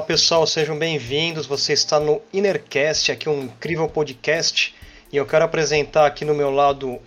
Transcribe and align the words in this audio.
Fala 0.00 0.06
pessoal, 0.08 0.46
sejam 0.46 0.78
bem-vindos. 0.78 1.44
Você 1.44 1.74
está 1.74 2.00
no 2.00 2.22
Innercast, 2.32 3.12
aqui 3.12 3.28
um 3.28 3.42
incrível 3.42 3.86
podcast. 3.86 4.74
E 5.12 5.16
eu 5.18 5.26
quero 5.26 5.44
apresentar 5.44 6.06
aqui 6.06 6.24
no 6.24 6.34
meu 6.34 6.50
lado 6.50 6.98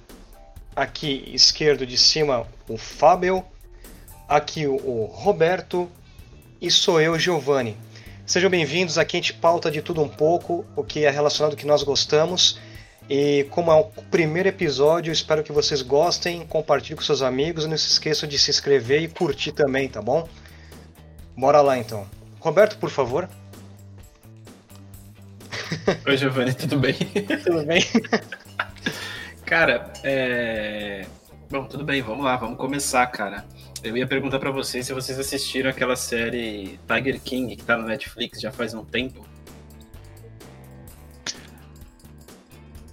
aqui 0.76 1.24
esquerdo 1.34 1.88
de 1.88 1.98
cima 1.98 2.46
o 2.70 2.78
Fábio, 2.78 3.44
aqui 4.30 4.68
o 4.68 5.06
Roberto 5.06 5.90
e 6.62 6.70
sou 6.70 7.02
eu, 7.02 7.18
Giovanni. 7.18 7.76
Sejam 8.28 8.48
bem-vindos, 8.48 9.00
aqui 9.00 9.18
a 9.18 9.20
gente 9.22 9.34
pauta 9.34 9.72
de 9.72 9.82
tudo 9.82 10.00
um 10.00 10.08
pouco, 10.08 10.64
o 10.76 10.84
que 10.84 11.04
é 11.04 11.10
relacionado 11.10 11.54
ao 11.54 11.58
que 11.58 11.66
nós 11.66 11.82
gostamos. 11.82 12.60
E 13.10 13.48
como 13.50 13.72
é 13.72 13.76
o 13.76 13.86
primeiro 14.12 14.50
episódio, 14.50 15.12
espero 15.12 15.42
que 15.42 15.52
vocês 15.52 15.82
gostem, 15.82 16.46
compartilhem 16.46 16.96
com 16.96 17.02
seus 17.02 17.24
amigos 17.24 17.66
e 17.66 17.68
não 17.68 17.76
se 17.78 17.88
esqueçam 17.88 18.30
de 18.30 18.38
se 18.38 18.52
inscrever 18.52 19.02
e 19.02 19.08
curtir 19.08 19.52
também, 19.52 19.90
tá 19.90 20.00
bom? 20.00 20.30
Bora 21.36 21.60
lá 21.60 21.76
então. 21.76 22.23
Roberto, 22.44 22.78
por 22.78 22.90
favor. 22.90 23.30
Oi, 26.06 26.18
Giovanni, 26.18 26.54
tudo 26.54 26.78
bem? 26.78 26.94
tudo 27.42 27.66
bem? 27.66 27.82
cara, 29.46 29.94
é... 30.04 31.06
Bom, 31.50 31.64
tudo 31.64 31.86
bem, 31.86 32.02
vamos 32.02 32.26
lá, 32.26 32.36
vamos 32.36 32.58
começar, 32.58 33.08
cara. 33.08 33.46
Eu 33.82 33.96
ia 33.96 34.06
perguntar 34.06 34.40
para 34.40 34.52
vocês 34.52 34.86
se 34.86 34.94
vocês 34.94 35.18
assistiram 35.18 35.70
aquela 35.70 35.96
série 35.96 36.78
Tiger 36.86 37.22
King, 37.22 37.56
que 37.56 37.64
tá 37.64 37.78
no 37.78 37.88
Netflix 37.88 38.42
já 38.42 38.52
faz 38.52 38.74
um 38.74 38.84
tempo. 38.84 39.26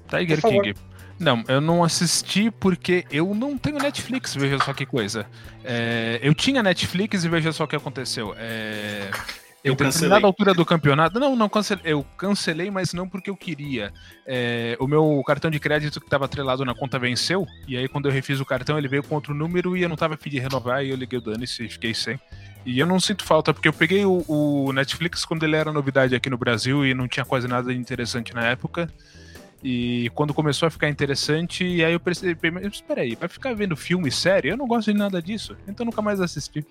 Tiger 0.09 0.41
King. 0.43 0.75
Não, 1.19 1.45
eu 1.49 1.61
não 1.61 1.83
assisti 1.83 2.53
porque 2.53 3.05
eu 3.11 3.35
não 3.35 3.59
tenho 3.59 3.79
Netflix, 3.79 4.33
veja 4.37 4.59
só 4.61 4.73
que 4.73 4.87
coisa. 4.87 5.27
É, 5.65 6.21
eu 6.23 6.35
tinha 6.35 6.63
Netflix 6.63 7.25
e 7.25 7.29
veja 7.29 7.51
só 7.53 7.65
o 7.65 7.69
que 7.69 7.77
aconteceu. 7.77 8.33
É, 8.39 9.11
eu 9.63 9.77
cancelei. 9.77 10.21
Na 10.21 10.27
altura 10.27 10.55
do 10.55 10.65
campeonato. 10.65 11.21
Não, 11.21 11.37
não 11.37 11.49
cancelei. 11.49 11.93
Eu 11.93 12.05
cancelei, 12.17 12.71
mas 12.71 12.93
não 12.93 13.09
porque 13.09 13.31
eu 13.31 13.37
queria. 13.37 13.93
É, 14.27 14.77
o 14.81 14.87
meu 14.87 15.23
cartão 15.27 15.51
de 15.51 15.61
crédito 15.61 16.01
que 16.01 16.07
estava 16.07 16.25
atrelado 16.25 16.65
na 16.65 16.75
conta 16.75 16.99
venceu. 16.99 17.47
E 17.69 17.77
aí, 17.77 17.89
quando 17.89 18.07
eu 18.07 18.13
refiz 18.13 18.41
o 18.41 18.45
cartão, 18.45 18.79
ele 18.79 18.89
veio 18.89 19.03
com 19.03 19.15
outro 19.15 19.35
número 19.35 19.77
e 19.77 19.83
eu 19.83 19.89
não 19.89 19.95
estava 19.95 20.15
afim 20.15 20.31
de 20.31 20.39
renovar. 20.39 20.85
E 20.85 20.91
eu 20.91 20.97
liguei 20.97 21.19
o 21.19 21.23
dane-se 21.23 21.65
e 21.65 21.69
fiquei 21.69 21.93
sem. 21.95 22.19
E 22.65 22.79
eu 22.79 22.87
não 22.87 23.01
sinto 23.01 23.25
falta, 23.25 23.55
porque 23.55 23.69
eu 23.69 23.73
peguei 23.73 24.05
o, 24.05 24.23
o, 24.29 24.73
Netflix 24.73 25.25
quando 25.25 25.45
ele 25.45 25.57
era 25.57 25.73
novidade 25.73 26.15
aqui 26.15 26.29
no 26.29 26.37
Brasil 26.37 26.85
e 26.85 26.93
não 26.93 27.09
tinha 27.09 27.25
quase 27.25 27.49
nada 27.49 27.73
de 27.73 27.79
interessante 27.79 28.35
na 28.35 28.45
época. 28.45 28.93
E 29.63 30.11
quando 30.15 30.33
começou 30.33 30.67
a 30.67 30.71
ficar 30.71 30.89
interessante, 30.89 31.65
e 31.65 31.85
aí 31.85 31.93
eu 31.93 32.01
percebi, 32.01 32.39
espera 32.71 33.03
aí, 33.03 33.15
vai 33.15 33.29
ficar 33.29 33.55
vendo 33.55 33.77
filme 33.77 34.09
e 34.09 34.13
série? 34.13 34.49
Eu 34.49 34.57
não 34.57 34.67
gosto 34.67 34.91
de 34.93 34.99
nada 34.99 35.21
disso, 35.21 35.57
então 35.69 35.85
nunca 35.85 36.01
mais 36.01 36.21
assisti. 36.21 36.65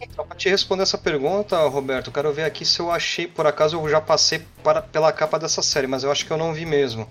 Então, 0.00 0.26
pra 0.26 0.36
te 0.36 0.48
responder 0.48 0.82
essa 0.82 0.98
pergunta, 0.98 1.58
Roberto, 1.66 2.10
quero 2.10 2.32
ver 2.32 2.44
aqui 2.44 2.64
se 2.64 2.80
eu 2.80 2.90
achei, 2.90 3.26
por 3.26 3.46
acaso 3.46 3.76
eu 3.76 3.88
já 3.88 4.00
passei 4.00 4.42
para, 4.62 4.80
pela 4.80 5.12
capa 5.12 5.38
dessa 5.38 5.62
série, 5.62 5.86
mas 5.86 6.04
eu 6.04 6.12
acho 6.12 6.24
que 6.24 6.30
eu 6.30 6.36
não 6.36 6.52
vi 6.52 6.64
mesmo. 6.64 7.08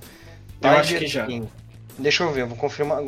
Eu 0.61 0.69
acho 0.69 0.95
que 0.95 1.07
já. 1.07 1.27
Deixa 1.97 2.23
eu 2.23 2.31
ver, 2.31 2.41
eu 2.41 2.47
vou 2.47 2.57
confirmar. 2.57 3.01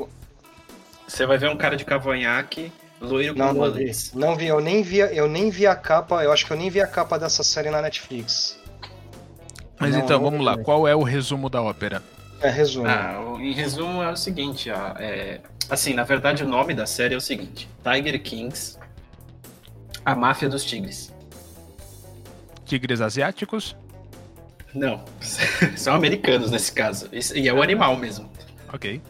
Você 1.08 1.26
vai 1.26 1.38
ver 1.38 1.50
um 1.50 1.58
cara 1.58 1.76
de 1.78 1.86
cavanhaque, 1.86 2.72
loiro 3.00 3.34
com 3.34 3.40
não, 3.40 3.54
não 3.54 3.72
vi. 3.72 3.92
não 4.14 4.36
vi, 4.36 4.48
eu 4.48 4.60
nem 4.60 4.84
vi, 4.84 5.00
eu 5.00 5.28
nem 5.28 5.50
vi 5.50 5.66
a 5.66 5.76
capa, 5.76 6.24
eu 6.24 6.32
acho 6.32 6.46
que 6.46 6.52
eu 6.52 6.58
nem 6.58 6.70
vi 6.70 6.82
a 6.82 6.88
capa 6.88 7.18
dessa 7.18 7.44
série 7.44 7.70
na 7.70 7.82
Netflix. 7.82 8.60
Mas 9.80 9.96
não, 9.96 10.00
então, 10.02 10.22
vamos 10.22 10.44
lá. 10.44 10.58
Qual 10.58 10.88
é 10.88 10.96
o 10.96 11.04
resumo 11.04 11.50
da 11.50 11.62
ópera? 11.62 12.04
É, 12.42 12.50
resumo. 12.50 12.88
Ah, 12.88 13.38
em 13.40 13.54
resumo 13.54 14.04
é 14.04 14.12
o 14.12 14.16
seguinte, 14.16 14.70
é, 14.70 15.42
assim, 15.70 15.94
na 15.94 16.04
verdade 16.04 16.44
o 16.44 16.48
nome 16.48 16.74
da 16.74 16.86
série 16.86 17.14
é 17.14 17.18
o 17.18 17.22
seguinte, 17.22 17.70
Tiger 17.84 18.22
Kings, 18.22 18.78
a 20.06 20.16
máfia 20.16 20.50
dos 20.50 20.64
tigres. 20.64 21.14
Tigres 22.66 23.02
asiáticos? 23.02 23.76
Não, 24.74 25.04
são 25.76 25.96
americanos 25.96 26.52
nesse 26.52 26.72
caso, 26.72 27.10
e 27.12 27.48
é 27.48 27.54
o 27.54 27.62
animal 27.62 27.96
mesmo. 27.98 28.30
Ok. 28.72 29.02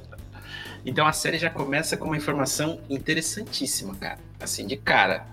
Então 0.85 1.05
a 1.05 1.11
série 1.11 1.37
já 1.37 1.49
começa 1.49 1.97
com 1.97 2.05
uma 2.05 2.17
informação 2.17 2.79
interessantíssima, 2.89 3.95
cara. 3.95 4.19
Assim, 4.39 4.65
de 4.65 4.77
cara. 4.77 5.27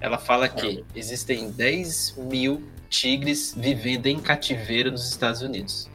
Ela 0.00 0.16
fala 0.16 0.48
que 0.48 0.84
existem 0.94 1.50
10 1.50 2.16
mil 2.16 2.62
tigres 2.88 3.54
vivendo 3.56 4.06
em 4.06 4.18
cativeiro 4.18 4.90
nos 4.90 5.08
Estados 5.10 5.42
Unidos. 5.42 5.90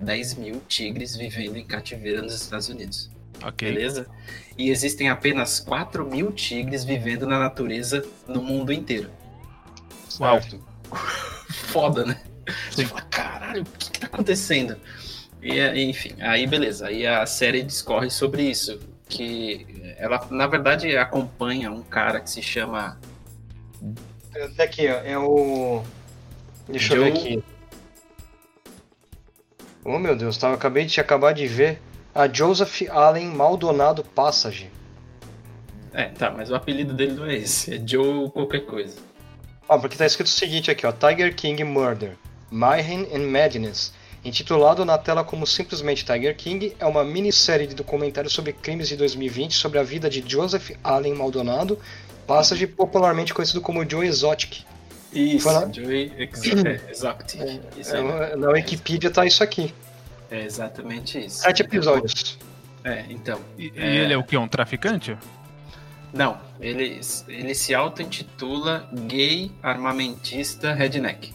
10 0.00 0.34
mil 0.34 0.62
tigres 0.66 1.14
vivendo 1.14 1.56
em 1.56 1.64
cativeiro 1.64 2.22
nos 2.22 2.34
Estados 2.34 2.68
Unidos. 2.68 3.10
Ok. 3.44 3.72
Beleza? 3.72 4.06
E 4.56 4.70
existem 4.70 5.08
apenas 5.08 5.60
4 5.60 6.04
mil 6.04 6.32
tigres 6.32 6.84
vivendo 6.84 7.26
na 7.26 7.38
natureza 7.38 8.04
no 8.26 8.42
mundo 8.42 8.72
inteiro. 8.72 9.10
Uau. 10.20 10.40
Foda, 11.48 12.04
né? 12.04 12.20
Você 12.70 12.84
fala, 12.86 13.02
caralho, 13.02 13.62
o 13.62 13.78
que, 13.78 13.90
que 13.90 14.00
tá 14.00 14.06
acontecendo? 14.06 14.76
E, 15.42 15.60
enfim, 15.88 16.14
aí 16.20 16.46
beleza. 16.46 16.88
Aí 16.88 17.06
a 17.06 17.24
série 17.26 17.62
discorre 17.62 18.10
sobre 18.10 18.42
isso. 18.42 18.80
Que 19.08 19.94
ela, 19.96 20.26
na 20.30 20.46
verdade, 20.46 20.96
acompanha 20.96 21.70
um 21.70 21.82
cara 21.82 22.20
que 22.20 22.28
se 22.28 22.42
chama. 22.42 23.00
Aqui, 24.58 24.88
ó, 24.88 24.98
é 25.04 25.18
o. 25.18 25.82
Deixa 26.68 26.94
Joe... 26.94 27.08
eu 27.08 27.14
ver 27.14 27.18
aqui. 27.18 27.44
Oh 29.84 29.98
meu 29.98 30.14
Deus, 30.14 30.36
tava, 30.36 30.54
acabei 30.54 30.84
de 30.84 31.00
acabar 31.00 31.32
de 31.32 31.46
ver 31.46 31.80
a 32.18 32.26
Joseph 32.26 32.82
Allen 32.90 33.28
Maldonado 33.28 34.02
Passage. 34.02 34.68
É, 35.92 36.06
tá, 36.06 36.32
mas 36.32 36.50
o 36.50 36.54
apelido 36.56 36.92
dele 36.92 37.12
não 37.12 37.24
é 37.24 37.36
esse, 37.36 37.74
é 37.76 37.80
Joe 37.86 38.28
qualquer 38.30 38.66
coisa. 38.66 38.96
Ah, 39.68 39.78
porque 39.78 39.96
tá 39.96 40.04
escrito 40.04 40.26
o 40.26 40.30
seguinte 40.30 40.68
aqui, 40.68 40.84
ó, 40.84 40.90
Tiger 40.90 41.32
King 41.32 41.62
Murder, 41.62 42.16
Mayhem 42.50 43.06
and 43.14 43.28
Madness, 43.28 43.92
intitulado 44.24 44.84
na 44.84 44.98
tela 44.98 45.22
como 45.22 45.46
simplesmente 45.46 46.04
Tiger 46.04 46.36
King, 46.36 46.74
é 46.80 46.86
uma 46.86 47.04
minissérie 47.04 47.68
de 47.68 47.76
documentários 47.76 48.32
sobre 48.32 48.52
crimes 48.52 48.88
de 48.88 48.96
2020 48.96 49.54
sobre 49.54 49.78
a 49.78 49.84
vida 49.84 50.10
de 50.10 50.24
Joseph 50.26 50.72
Allen 50.82 51.14
Maldonado, 51.14 51.78
Passage, 52.26 52.66
popularmente 52.66 53.32
conhecido 53.32 53.60
como 53.60 53.88
Joe 53.88 54.04
Exotic. 54.04 54.64
Isso, 55.12 55.50
na... 55.52 55.72
Joey 55.72 56.12
Exotic. 56.90 57.40
É, 57.40 57.60
é, 58.32 58.36
na 58.36 58.50
Wikipedia 58.50 59.08
tá 59.08 59.24
isso 59.24 59.44
aqui. 59.44 59.72
É 60.30 60.44
exatamente 60.44 61.24
isso. 61.24 61.42
Sete 61.42 61.62
episódios. 61.62 62.38
É, 62.84 63.04
então. 63.08 63.40
E, 63.58 63.72
é... 63.76 63.96
ele 63.96 64.12
é 64.12 64.16
o 64.16 64.22
que? 64.22 64.36
Um 64.36 64.48
traficante? 64.48 65.16
Não, 66.12 66.38
ele, 66.60 67.00
ele 67.28 67.54
se 67.54 67.74
auto-intitula 67.74 68.88
gay 69.06 69.50
armamentista 69.62 70.72
redneck. 70.72 71.34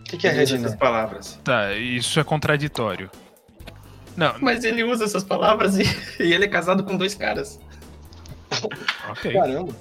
O 0.00 0.02
que, 0.04 0.16
que 0.16 0.26
é 0.26 0.30
redneck? 0.30 0.64
Essas 0.64 0.76
palavras. 0.76 1.38
Tá, 1.44 1.74
isso 1.74 2.18
é 2.18 2.24
contraditório. 2.24 3.10
Não. 4.16 4.34
Mas 4.40 4.64
ele 4.64 4.82
usa 4.82 5.04
essas 5.04 5.22
palavras 5.22 5.78
e, 5.78 5.84
e 6.22 6.32
ele 6.32 6.44
é 6.44 6.48
casado 6.48 6.82
com 6.82 6.96
dois 6.96 7.14
caras. 7.14 7.60
ok. 9.10 9.32
Caramba. 9.32 9.72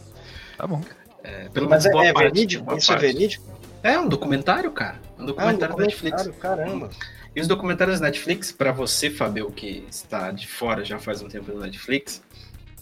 Tá 0.58 0.68
bom. 0.68 0.82
É, 1.24 1.50
pelo 1.50 1.70
Mas 1.70 1.86
menos 1.86 2.04
é, 2.04 2.08
é 2.08 2.14
parte, 2.14 2.34
verídico? 2.34 2.78
Isso 2.78 2.92
é 2.92 2.96
parte. 2.96 3.06
é 3.06 3.14
verídico? 3.14 3.58
É 3.84 4.00
um 4.00 4.08
documentário, 4.08 4.72
cara. 4.72 5.00
Um 5.18 5.26
documentário, 5.26 5.64
ah, 5.64 5.66
um 5.66 5.70
documentário 5.70 5.76
da 5.76 5.84
Netflix. 5.84 6.40
Caramba. 6.40 6.90
E 7.38 7.40
os 7.40 7.48
documentários 7.48 8.02
Netflix, 8.02 8.52
para 8.52 8.72
você, 8.72 9.12
Fabio, 9.12 9.52
que 9.52 9.86
está 9.92 10.32
de 10.32 10.48
fora 10.48 10.84
já 10.84 10.98
faz 10.98 11.22
um 11.22 11.28
tempo 11.28 11.52
do 11.52 11.60
Netflix. 11.60 12.24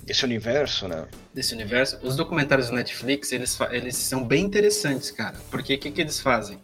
Desse 0.02 0.24
universo, 0.24 0.88
né? 0.88 1.10
Desse 1.34 1.54
universo. 1.54 2.00
Os 2.02 2.16
documentários 2.16 2.70
Netflix, 2.70 3.34
eles, 3.34 3.60
eles 3.70 3.98
são 3.98 4.24
bem 4.24 4.46
interessantes, 4.46 5.12
cara. 5.12 5.36
Porque 5.52 5.74
o 5.74 5.78
que, 5.78 5.92
que 5.92 6.00
eles 6.00 6.22
fazem? 6.22 6.58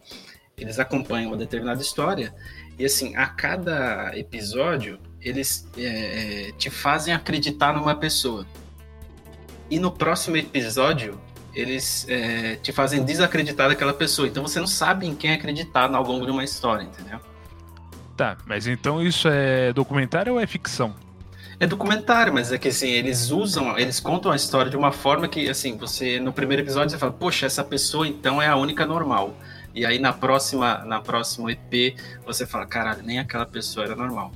Eles 0.57 0.79
acompanham 0.79 1.31
uma 1.31 1.37
determinada 1.37 1.81
história 1.81 2.33
e, 2.79 2.85
assim, 2.85 3.13
a 3.17 3.27
cada 3.27 4.17
episódio, 4.17 4.97
eles 5.19 5.67
é, 5.77 6.47
é 6.47 6.51
te 6.53 6.69
fazem 6.69 7.13
acreditar 7.13 7.73
numa 7.73 7.93
pessoa. 7.93 8.47
E 9.69 9.77
no 9.77 9.91
próximo 9.91 10.37
episódio, 10.37 11.19
eles 11.53 12.05
é, 12.07 12.55
te 12.55 12.71
fazem 12.71 13.03
desacreditar 13.03 13.67
daquela 13.67 13.93
pessoa. 13.93 14.29
Então 14.29 14.47
você 14.47 14.61
não 14.61 14.67
sabe 14.67 15.05
em 15.05 15.13
quem 15.13 15.33
acreditar 15.33 15.93
ao 15.93 16.03
longo 16.03 16.25
de 16.25 16.31
uma 16.31 16.45
história, 16.45 16.83
entendeu? 16.85 17.19
Tá, 18.15 18.37
mas 18.45 18.67
então 18.67 19.01
isso 19.01 19.27
é 19.27 19.73
documentário 19.73 20.33
ou 20.33 20.39
é 20.39 20.45
ficção? 20.45 20.93
É 21.59 21.67
documentário, 21.67 22.33
mas 22.33 22.51
é 22.51 22.57
que 22.57 22.69
assim, 22.69 22.89
eles 22.89 23.29
usam, 23.29 23.77
eles 23.77 23.99
contam 23.99 24.31
a 24.31 24.35
história 24.35 24.71
de 24.71 24.75
uma 24.75 24.91
forma 24.91 25.27
que, 25.27 25.47
assim, 25.47 25.77
você 25.77 26.19
no 26.19 26.33
primeiro 26.33 26.63
episódio 26.63 26.89
você 26.89 26.97
fala, 26.97 27.11
poxa, 27.11 27.45
essa 27.45 27.63
pessoa 27.63 28.07
então 28.07 28.41
é 28.41 28.47
a 28.47 28.55
única 28.55 28.85
normal. 28.85 29.35
E 29.73 29.85
aí 29.85 29.99
na 29.99 30.11
próxima, 30.11 30.79
na 30.79 30.99
próxima 30.99 31.51
EP 31.51 31.95
você 32.25 32.47
fala, 32.47 32.65
caralho, 32.65 33.03
nem 33.03 33.19
aquela 33.19 33.45
pessoa 33.45 33.85
era 33.85 33.95
normal. 33.95 34.31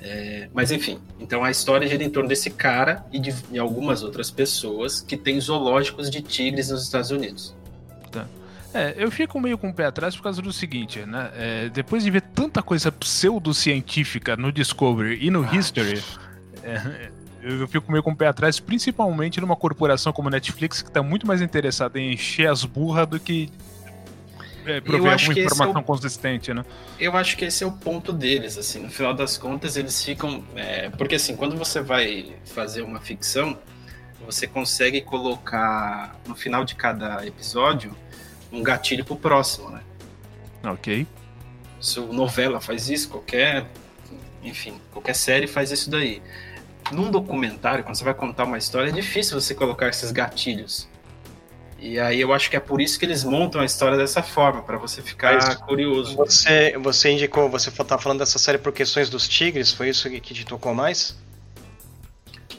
É, 0.00 0.48
mas 0.52 0.72
enfim, 0.72 0.98
então 1.20 1.44
a 1.44 1.50
história 1.50 1.86
gira 1.86 2.02
em 2.02 2.10
torno 2.10 2.28
desse 2.28 2.50
cara 2.50 3.04
e 3.12 3.18
de, 3.20 3.32
de 3.32 3.58
algumas 3.58 4.02
outras 4.02 4.30
pessoas 4.30 5.00
que 5.00 5.16
têm 5.16 5.38
zoológicos 5.40 6.10
de 6.10 6.22
tigres 6.22 6.70
nos 6.70 6.82
Estados 6.82 7.10
Unidos. 7.10 7.54
Tá. 8.10 8.26
É, 8.72 8.94
eu 8.96 9.10
fico 9.10 9.40
meio 9.40 9.58
com 9.58 9.68
o 9.68 9.74
pé 9.74 9.86
atrás 9.86 10.14
por 10.14 10.22
causa 10.22 10.40
do 10.40 10.52
seguinte, 10.52 11.00
né? 11.00 11.30
É, 11.34 11.68
depois 11.68 12.04
de 12.04 12.10
ver 12.10 12.22
tanta 12.22 12.62
coisa 12.62 12.92
pseudocientífica 12.92 14.36
no 14.36 14.52
Discovery 14.52 15.18
e 15.20 15.30
no 15.30 15.42
ah. 15.42 15.56
History, 15.56 16.02
é, 16.62 17.10
eu 17.42 17.66
fico 17.66 17.90
meio 17.90 18.02
com 18.02 18.12
o 18.12 18.16
pé 18.16 18.28
atrás, 18.28 18.60
principalmente 18.60 19.40
numa 19.40 19.56
corporação 19.56 20.12
como 20.12 20.28
a 20.28 20.30
Netflix, 20.30 20.82
que 20.82 20.88
está 20.88 21.02
muito 21.02 21.26
mais 21.26 21.42
interessada 21.42 21.98
em 21.98 22.12
encher 22.12 22.48
as 22.48 22.64
burras 22.64 23.08
do 23.08 23.18
que 23.18 23.50
é, 24.66 24.80
prover 24.80 25.12
alguma 25.14 25.32
informação 25.32 25.74
é 25.74 25.78
o, 25.78 25.82
consistente, 25.82 26.54
né? 26.54 26.64
Eu 26.98 27.16
acho 27.16 27.36
que 27.36 27.46
esse 27.46 27.64
é 27.64 27.66
o 27.66 27.72
ponto 27.72 28.12
deles, 28.12 28.56
assim, 28.56 28.80
no 28.80 28.90
final 28.90 29.14
das 29.14 29.36
contas 29.36 29.76
eles 29.76 30.04
ficam... 30.04 30.44
É, 30.54 30.90
porque 30.90 31.16
assim, 31.16 31.34
quando 31.34 31.56
você 31.56 31.80
vai 31.80 32.36
fazer 32.44 32.82
uma 32.82 33.00
ficção, 33.00 33.58
você 34.24 34.46
consegue 34.46 35.00
colocar 35.00 36.20
no 36.26 36.36
final 36.36 36.64
de 36.64 36.74
cada 36.74 37.26
episódio 37.26 37.96
um 38.52 38.62
gatilho 38.62 39.04
pro 39.04 39.16
próximo, 39.16 39.70
né? 39.70 39.80
Ok. 40.64 41.06
Se 41.80 42.00
novela 42.00 42.60
faz 42.60 42.88
isso, 42.90 43.08
qualquer... 43.08 43.66
Enfim, 44.42 44.80
qualquer 44.92 45.14
série 45.14 45.46
faz 45.46 45.70
isso 45.70 45.90
daí. 45.90 46.22
Num 46.90 47.10
documentário, 47.10 47.84
quando 47.84 47.96
você 47.96 48.04
vai 48.04 48.14
contar 48.14 48.44
uma 48.44 48.58
história, 48.58 48.88
é 48.88 48.92
difícil 48.92 49.38
você 49.38 49.54
colocar 49.54 49.88
esses 49.88 50.10
gatilhos. 50.10 50.88
E 51.78 51.98
aí 51.98 52.20
eu 52.20 52.32
acho 52.32 52.50
que 52.50 52.56
é 52.56 52.60
por 52.60 52.80
isso 52.80 52.98
que 52.98 53.06
eles 53.06 53.24
montam 53.24 53.60
a 53.60 53.64
história 53.64 53.96
dessa 53.96 54.22
forma, 54.22 54.62
para 54.62 54.76
você 54.76 55.00
ficar 55.00 55.34
Mas 55.34 55.54
curioso. 55.56 56.14
Você, 56.16 56.76
você 56.78 57.10
indicou, 57.10 57.48
você 57.48 57.70
tá 57.70 57.96
falando 57.96 58.18
dessa 58.18 58.38
série 58.38 58.58
por 58.58 58.72
questões 58.72 59.08
dos 59.08 59.26
tigres, 59.26 59.72
foi 59.72 59.88
isso 59.88 60.10
que 60.10 60.34
te 60.34 60.44
tocou 60.44 60.74
mais? 60.74 61.16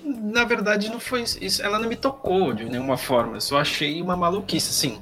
Na 0.04 0.44
verdade, 0.44 0.90
não 0.90 1.00
foi 1.00 1.24
isso. 1.24 1.62
Ela 1.62 1.78
não 1.78 1.88
me 1.88 1.96
tocou 1.96 2.52
de 2.54 2.66
nenhuma 2.66 2.98
forma. 2.98 3.38
Eu 3.38 3.42
só 3.42 3.60
achei 3.60 4.02
uma 4.02 4.16
maluquice, 4.16 4.70
assim. 4.70 5.00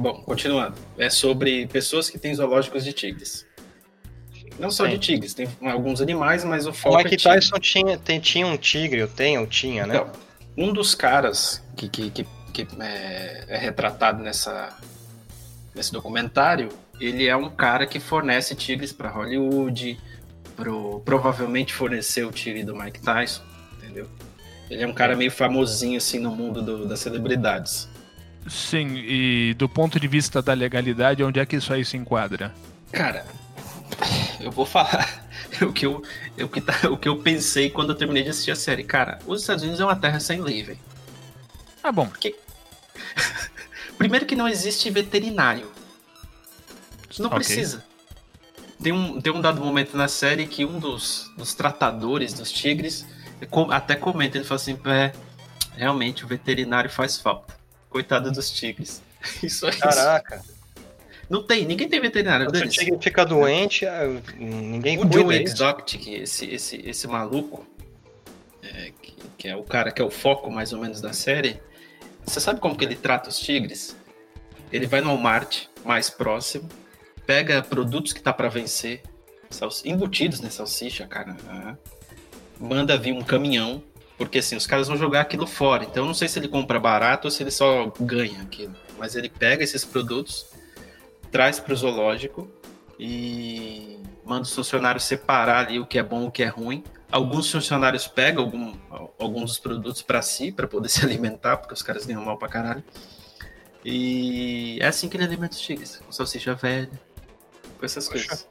Bom, 0.00 0.22
continuando. 0.22 0.76
É 0.96 1.10
sobre 1.10 1.66
pessoas 1.66 2.08
que 2.08 2.18
têm 2.18 2.34
zoológicos 2.34 2.84
de 2.84 2.92
tigres. 2.92 3.46
Não 4.58 4.70
só 4.70 4.84
Sim. 4.84 4.92
de 4.92 4.98
tigres, 4.98 5.34
tem 5.34 5.46
alguns 5.62 6.00
animais, 6.00 6.42
mas 6.44 6.66
o 6.66 6.72
foco 6.72 6.94
o 6.94 6.98
Mike 6.98 7.14
é 7.14 7.18
Tyson 7.18 7.58
tinha, 7.58 7.98
tem, 7.98 8.18
tinha 8.18 8.46
um 8.46 8.56
tigre, 8.56 9.00
eu 9.00 9.08
tenho, 9.08 9.42
eu 9.42 9.46
tinha, 9.46 9.86
né? 9.86 9.96
Então, 9.96 10.10
um 10.56 10.72
dos 10.72 10.94
caras 10.94 11.62
que, 11.76 11.88
que, 11.88 12.10
que 12.10 12.26
que 12.50 12.66
é, 12.80 13.44
é 13.46 13.58
retratado 13.58 14.22
nessa, 14.22 14.76
nesse 15.74 15.92
documentário, 15.92 16.70
ele 17.00 17.28
é 17.28 17.36
um 17.36 17.50
cara 17.50 17.86
que 17.86 18.00
fornece 18.00 18.54
tigres 18.54 18.92
para 18.92 19.10
Hollywood, 19.10 19.98
pro, 20.56 21.00
provavelmente 21.00 21.72
forneceu 21.72 22.28
o 22.28 22.32
tigre 22.32 22.64
do 22.64 22.74
Mike 22.74 23.00
Tyson, 23.00 23.42
entendeu? 23.76 24.08
Ele 24.68 24.82
é 24.82 24.86
um 24.86 24.94
cara 24.94 25.16
meio 25.16 25.30
famosinho 25.30 25.98
assim 25.98 26.18
no 26.18 26.34
mundo 26.34 26.62
do, 26.62 26.86
das 26.86 27.00
celebridades. 27.00 27.88
Sim, 28.48 28.96
e 28.96 29.54
do 29.54 29.68
ponto 29.68 30.00
de 30.00 30.08
vista 30.08 30.40
da 30.40 30.52
legalidade, 30.52 31.22
onde 31.22 31.38
é 31.38 31.46
que 31.46 31.56
isso 31.56 31.72
aí 31.72 31.84
se 31.84 31.96
enquadra? 31.96 32.54
Cara, 32.90 33.26
eu 34.40 34.50
vou 34.50 34.66
falar 34.66 35.24
o 35.62 35.72
que 35.72 35.86
eu, 35.86 36.02
o 36.38 36.48
que, 36.48 36.60
tá, 36.60 36.88
o 36.88 36.96
que 36.96 37.08
eu 37.08 37.18
pensei 37.18 37.70
quando 37.70 37.90
eu 37.90 37.94
terminei 37.94 38.22
de 38.22 38.30
assistir 38.30 38.50
a 38.50 38.56
série. 38.56 38.82
Cara, 38.84 39.18
os 39.26 39.42
Estados 39.42 39.62
Unidos 39.62 39.80
é 39.80 39.84
uma 39.84 39.96
terra 39.96 40.18
sem 40.20 40.40
lei, 40.40 40.62
velho. 40.62 40.78
Ah, 41.82 41.92
bom. 41.92 42.06
Porque... 42.06 42.34
Primeiro 43.96 44.24
que 44.24 44.34
não 44.34 44.48
existe 44.48 44.88
veterinário. 44.90 45.70
Não 47.18 47.26
okay. 47.26 47.38
precisa. 47.38 47.84
Tem 48.82 48.92
um, 48.92 49.20
tem 49.20 49.32
um 49.32 49.40
dado 49.40 49.62
momento 49.62 49.94
na 49.94 50.08
série 50.08 50.46
que 50.46 50.64
um 50.64 50.78
dos, 50.78 51.30
dos 51.36 51.52
tratadores 51.54 52.32
dos 52.32 52.50
tigres 52.50 53.06
até 53.70 53.94
comenta, 53.94 54.38
ele 54.38 54.44
fala 54.44 54.60
assim, 54.60 54.78
é, 54.86 55.12
realmente 55.76 56.24
o 56.24 56.28
veterinário 56.28 56.88
faz 56.88 57.18
falta. 57.18 57.59
Coitado 57.90 58.30
dos 58.30 58.50
tigres. 58.50 59.02
Isso 59.42 59.66
é 59.66 59.72
Caraca. 59.72 60.36
Isso. 60.36 60.60
Não 61.28 61.44
tem, 61.44 61.64
ninguém 61.64 61.88
tem 61.88 62.00
veterinário. 62.00 62.48
Se 62.56 62.64
o 62.64 62.68
tigre 62.68 62.98
fica 63.00 63.24
doente, 63.24 63.84
é, 63.84 64.04
ninguém 64.36 64.96
o 64.98 65.02
cuida. 65.02 65.16
O 65.16 65.22
Joe 65.22 65.42
Exotic, 65.42 66.08
esse, 66.08 66.46
esse, 66.46 66.76
esse 66.84 67.06
maluco, 67.06 67.64
é, 68.62 68.92
que, 69.00 69.14
que, 69.38 69.48
é 69.48 69.54
o 69.54 69.62
cara 69.62 69.92
que 69.92 70.02
é 70.02 70.04
o 70.04 70.10
foco 70.10 70.50
mais 70.50 70.72
ou 70.72 70.80
menos 70.80 71.00
da 71.00 71.12
série, 71.12 71.60
você 72.26 72.40
sabe 72.40 72.58
como 72.58 72.76
que 72.76 72.84
ele 72.84 72.96
trata 72.96 73.28
os 73.28 73.38
tigres? 73.38 73.96
Ele 74.72 74.86
vai 74.86 75.00
no 75.00 75.08
Walmart 75.08 75.66
mais 75.84 76.10
próximo, 76.10 76.68
pega 77.24 77.62
produtos 77.62 78.12
que 78.12 78.20
tá 78.20 78.32
para 78.32 78.48
vencer, 78.48 79.02
embutidos 79.84 80.40
nessa 80.40 80.58
salsicha, 80.58 81.06
cara. 81.06 81.36
Né? 81.44 81.78
Manda 82.58 82.98
vir 82.98 83.12
um 83.12 83.22
caminhão, 83.22 83.82
porque 84.20 84.40
assim, 84.40 84.54
os 84.54 84.66
caras 84.66 84.86
vão 84.86 84.98
jogar 84.98 85.22
aquilo 85.22 85.46
fora. 85.46 85.84
Então 85.84 86.02
eu 86.02 86.06
não 86.06 86.12
sei 86.12 86.28
se 86.28 86.38
ele 86.38 86.46
compra 86.46 86.78
barato 86.78 87.26
ou 87.26 87.30
se 87.30 87.42
ele 87.42 87.50
só 87.50 87.90
ganha 87.98 88.42
aquilo. 88.42 88.76
Mas 88.98 89.16
ele 89.16 89.30
pega 89.30 89.64
esses 89.64 89.82
produtos, 89.82 90.46
traz 91.32 91.58
para 91.58 91.72
o 91.72 91.76
zoológico 91.76 92.46
e 92.98 93.98
manda 94.22 94.42
os 94.42 94.54
funcionários 94.54 95.04
separar 95.04 95.68
ali 95.68 95.80
o 95.80 95.86
que 95.86 95.98
é 95.98 96.02
bom 96.02 96.24
e 96.24 96.26
o 96.26 96.30
que 96.30 96.42
é 96.42 96.48
ruim 96.48 96.84
Alguns 97.10 97.50
funcionários 97.50 98.06
pegam 98.06 98.44
algum, 98.44 98.74
alguns 99.18 99.52
dos 99.52 99.58
produtos 99.58 100.02
para 100.02 100.20
si, 100.20 100.52
para 100.52 100.68
poder 100.68 100.90
se 100.92 101.02
alimentar, 101.02 101.56
porque 101.56 101.72
os 101.72 101.82
caras 101.82 102.04
ganham 102.04 102.22
mal 102.22 102.36
pra 102.36 102.46
caralho. 102.46 102.84
E 103.82 104.78
é 104.82 104.86
assim 104.86 105.08
que 105.08 105.16
ele 105.16 105.24
alimenta 105.24 105.54
os 105.54 105.60
tigres, 105.62 105.96
com 105.96 106.12
salsicha 106.12 106.54
velha, 106.54 106.90
com 107.78 107.86
essas 107.86 108.06
Poxa. 108.06 108.28
coisas. 108.28 108.48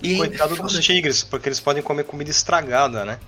E 0.00 0.18
Coitado 0.18 0.54
dos 0.54 0.78
tigres, 0.78 1.24
porque 1.24 1.48
eles 1.48 1.58
podem 1.58 1.82
comer 1.82 2.04
comida 2.04 2.30
estragada, 2.30 3.04
né? 3.04 3.18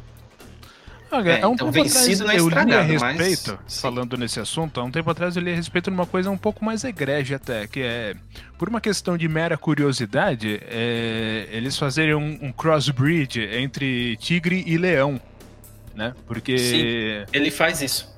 É, 1.13 1.41
é 1.41 1.47
um 1.47 1.55
então, 1.55 1.71
tempo 1.71 1.87
atrás, 1.87 2.21
é 2.21 2.39
eu 2.39 2.49
li 2.49 2.75
a 2.75 2.83
respeito, 2.83 3.59
mas... 3.63 3.81
falando 3.81 4.17
nesse 4.17 4.41
assunto, 4.41 4.81
há 4.81 4.85
um 4.85 4.91
tempo 4.91 5.11
atrás 5.11 5.37
eu 5.37 5.43
li 5.43 5.53
a 5.53 5.55
respeito 5.55 5.91
de 5.91 5.95
uma 5.95 6.07
coisa 6.07 6.31
um 6.31 6.37
pouco 6.37 6.65
mais 6.65 6.83
egrégia 6.85 7.37
até, 7.37 7.67
que 7.67 7.81
é, 7.81 8.15
por 8.59 8.69
uma 8.69 8.81
questão 8.81 9.17
de 9.17 9.29
mera 9.29 9.57
curiosidade, 9.57 10.61
é, 10.65 11.49
eles 11.51 11.79
fazerem 11.79 12.15
um, 12.15 12.39
um 12.43 12.53
crossbreed 12.53 13.41
entre 13.41 14.17
tigre 14.17 14.65
e 14.67 14.77
leão, 14.77 15.21
né? 15.95 16.15
Porque... 16.27 16.59
Sim, 16.59 17.27
ele 17.33 17.51
faz 17.51 17.81
isso. 17.81 18.15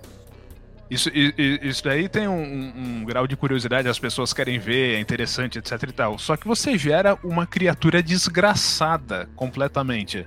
Isso, 0.89 1.11
isso 1.13 1.83
daí 1.83 2.09
tem 2.09 2.29
um, 2.29 2.73
um, 2.77 3.05
grau 3.05 3.27
de 3.27 3.37
curiosidade, 3.37 3.89
as 3.89 3.99
pessoas 3.99 4.33
querem 4.33 4.59
ver, 4.59 4.95
é 4.95 5.01
interessante, 5.01 5.59
etc 5.59 5.83
e 5.83 5.93
tal. 5.93 6.17
Só 6.17 6.37
que 6.37 6.47
você 6.47 6.79
gera 6.79 7.19
uma 7.25 7.45
criatura 7.45 8.01
desgraçada 8.01 9.29
completamente. 9.35 10.27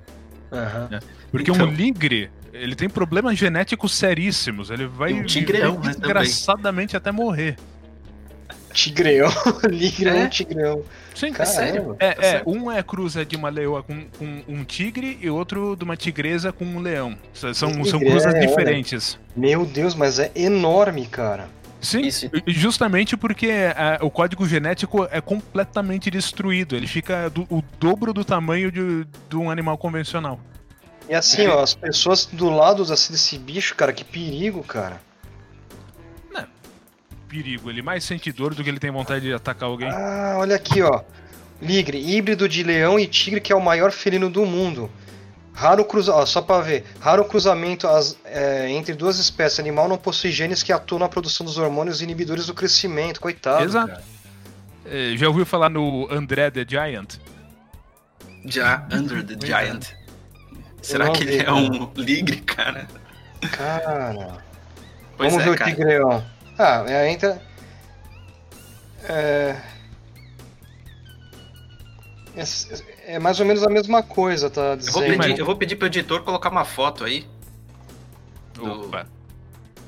Uhum. 0.51 0.87
Né? 0.89 0.99
Porque 1.31 1.49
então... 1.49 1.65
um 1.65 1.71
ligre, 1.71 2.29
ele 2.53 2.75
tem 2.75 2.89
problemas 2.89 3.37
genéticos 3.37 3.93
seríssimos. 3.93 4.69
Ele 4.69 4.85
vai 4.85 5.13
um 5.13 5.23
tigreão, 5.23 5.79
né, 5.79 5.89
desgraçadamente 5.89 6.95
até 6.95 7.11
morrer. 7.11 7.57
Tigreão, 8.71 9.31
ligrão, 9.69 10.15
é. 10.15 10.27
tigrão. 10.27 10.83
Sim, 11.15 11.33
é 11.37 11.45
sério. 11.45 11.95
É, 11.99 12.13
tá 12.13 12.23
é 12.23 12.43
um 12.45 12.71
é 12.71 12.81
cruza 12.83 13.25
de 13.25 13.35
uma 13.35 13.49
leoa 13.49 13.83
com, 13.83 14.05
com, 14.17 14.43
um 14.47 14.63
tigre 14.63 15.17
e 15.21 15.29
outro 15.29 15.75
de 15.75 15.83
uma 15.83 15.97
tigresa 15.97 16.51
com 16.51 16.65
um 16.65 16.79
leão. 16.79 17.17
São, 17.33 17.53
são 17.53 17.99
cruzas 17.99 18.33
é, 18.33 18.39
diferentes. 18.39 19.19
Meu 19.35 19.65
Deus, 19.65 19.95
mas 19.95 20.19
é 20.19 20.31
enorme, 20.35 21.07
cara. 21.07 21.49
Sim, 21.81 22.01
Isso. 22.01 22.29
justamente 22.45 23.15
porque 23.15 23.47
é, 23.47 23.99
o 24.01 24.09
código 24.09 24.45
genético 24.47 25.07
é 25.09 25.21
completamente 25.21 26.11
destruído. 26.11 26.75
Ele 26.75 26.87
fica 26.87 27.29
do, 27.29 27.43
o 27.49 27.63
dobro 27.79 28.13
do 28.13 28.25
tamanho 28.25 28.71
de, 28.71 29.07
de 29.29 29.37
um 29.37 29.49
animal 29.49 29.77
convencional. 29.77 30.39
E 31.09 31.15
assim, 31.15 31.47
ó, 31.47 31.63
as 31.63 31.73
pessoas 31.73 32.27
do 32.27 32.51
lado 32.51 32.83
assim, 32.83 33.11
desse 33.11 33.35
bicho, 33.39 33.73
cara, 33.75 33.91
que 33.91 34.03
perigo, 34.03 34.63
cara. 34.63 35.01
Não, 36.31 36.45
perigo. 37.27 37.67
Ele 37.67 37.81
mais 37.81 38.03
sente 38.03 38.31
dor 38.31 38.53
do 38.53 38.63
que 38.63 38.69
ele 38.69 38.77
tem 38.77 38.91
vontade 38.91 39.25
de 39.25 39.33
atacar 39.33 39.67
alguém. 39.67 39.89
Ah, 39.89 40.35
olha 40.37 40.55
aqui, 40.55 40.83
ó. 40.83 41.01
Ligre, 41.59 41.97
híbrido 41.97 42.47
de 42.47 42.61
leão 42.61 42.99
e 42.99 43.07
tigre 43.07 43.41
que 43.41 43.51
é 43.51 43.55
o 43.55 43.59
maior 43.59 43.91
felino 43.91 44.29
do 44.29 44.45
mundo. 44.45 44.89
Raro 45.51 45.83
cruzamento, 45.83 46.27
só 46.27 46.43
para 46.43 46.63
ver, 46.63 46.85
raro 47.01 47.25
cruzamento 47.25 47.87
as, 47.87 48.15
é, 48.23 48.69
entre 48.69 48.93
duas 48.93 49.17
espécies. 49.17 49.59
Animal 49.59 49.89
não 49.89 49.97
possui 49.97 50.31
genes 50.31 50.61
que 50.61 50.71
atuam 50.71 50.99
na 50.99 51.09
produção 51.09 51.43
dos 51.43 51.57
hormônios 51.57 52.03
inibidores 52.03 52.45
do 52.45 52.53
crescimento. 52.53 53.19
Coitado. 53.19 53.63
Exato. 53.63 53.99
É, 54.85 55.17
já 55.17 55.27
ouviu 55.27 55.45
falar 55.45 55.69
no 55.69 56.07
André 56.11 56.51
the 56.51 56.63
Giant? 56.67 57.15
Já, 58.45 58.87
Under 58.91 59.25
the 59.25 59.45
Giant. 59.45 59.98
Será 60.81 61.09
que 61.11 61.23
ele 61.23 61.43
é 61.43 61.51
um 61.51 61.91
ligre, 61.95 62.41
cara? 62.41 62.87
Cara. 63.51 64.43
Pois 65.17 65.33
Vamos 65.33 65.47
é, 65.47 65.49
ver 65.49 65.57
cara. 65.57 65.71
o 65.71 65.73
tigreão. 65.73 66.25
Ah, 66.57 66.85
é, 66.87 67.11
entra. 67.11 67.41
É... 69.03 69.55
é... 72.35 72.43
é. 73.13 73.19
mais 73.19 73.39
ou 73.39 73.45
menos 73.45 73.63
a 73.63 73.69
mesma 73.69 74.03
coisa, 74.03 74.49
tá 74.49 74.75
dizendo. 74.75 75.03
Eu 75.03 75.09
vou 75.09 75.17
pedir, 75.17 75.39
eu 75.39 75.45
vou 75.45 75.55
pedir 75.55 75.75
pro 75.75 75.87
editor 75.87 76.23
colocar 76.23 76.49
uma 76.49 76.65
foto 76.65 77.03
aí. 77.03 77.27
Do, 78.53 78.85
Opa. 78.85 79.07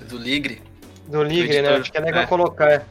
do 0.08 0.18
Ligre. 0.18 0.62
Do 1.08 1.24
Ligre, 1.24 1.62
né? 1.62 1.76
Acho 1.76 1.92
que 1.92 1.98
é 1.98 2.02
legal 2.02 2.24
é. 2.24 2.28
colocar. 2.28 2.86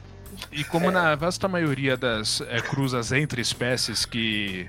E 0.53 0.65
como 0.65 0.89
é. 0.89 0.91
na 0.91 1.15
vasta 1.15 1.49
maioria 1.49 1.97
das 1.97 2.41
é, 2.43 2.61
cruzas 2.61 3.13
entre 3.13 3.41
espécies 3.41 4.05
que 4.05 4.69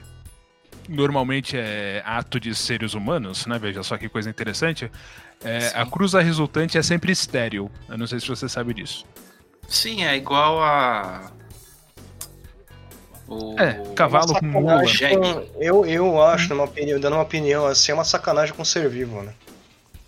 normalmente 0.88 1.57
é 1.57 2.01
ato 2.05 2.39
de 2.39 2.53
seres 2.55 2.93
humanos, 2.93 3.45
né? 3.45 3.57
Veja 3.59 3.83
só 3.83 3.97
que 3.97 4.09
coisa 4.09 4.29
interessante. 4.29 4.91
É, 5.43 5.71
a 5.75 5.85
cruza 5.85 6.21
resultante 6.21 6.77
é 6.77 6.81
sempre 6.81 7.11
estéril. 7.11 7.71
Eu 7.89 7.97
não 7.97 8.07
sei 8.07 8.19
se 8.19 8.27
você 8.27 8.47
sabe 8.47 8.73
disso. 8.73 9.05
Sim, 9.67 10.03
é 10.03 10.15
igual 10.15 10.61
a. 10.61 11.31
O... 13.27 13.55
É, 13.57 13.81
cavalo 13.95 14.33
com 14.38 14.45
mula. 14.45 14.83
eu, 15.59 15.85
eu 15.85 16.21
acho, 16.21 16.50
numa 16.50 16.65
opinião, 16.65 17.00
dando 17.00 17.13
uma 17.13 17.23
opinião 17.23 17.65
assim, 17.65 17.91
é 17.91 17.95
uma 17.95 18.03
sacanagem 18.03 18.53
com 18.53 18.65
ser 18.65 18.89
vivo, 18.89 19.23
né? 19.23 19.33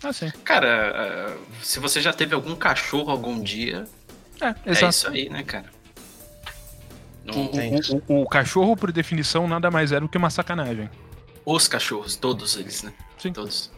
Ah, 0.02 0.12
sim. 0.12 0.30
Cara, 0.44 0.68
é, 0.68 1.64
se 1.64 1.80
você 1.80 2.02
já 2.02 2.12
teve 2.12 2.34
algum 2.34 2.54
cachorro 2.54 3.10
algum 3.10 3.42
dia, 3.42 3.86
é, 4.40 4.54
é 4.66 4.88
isso 4.88 5.08
aí, 5.08 5.30
né, 5.30 5.42
cara? 5.42 5.72
Não 7.24 7.48
tem 7.48 7.74
o, 7.74 8.12
o, 8.12 8.22
o, 8.22 8.28
cachorro, 8.28 8.76
por 8.76 8.92
definição, 8.92 9.48
nada 9.48 9.70
mais 9.70 9.92
era 9.92 10.02
do 10.02 10.08
que 10.08 10.18
uma 10.18 10.30
sacanagem. 10.30 10.90
Os 11.44 11.66
cachorros, 11.66 12.16
todos 12.16 12.56
eles, 12.56 12.82
né? 12.82 12.92
Sim. 13.18 13.32
Todos. 13.32 13.70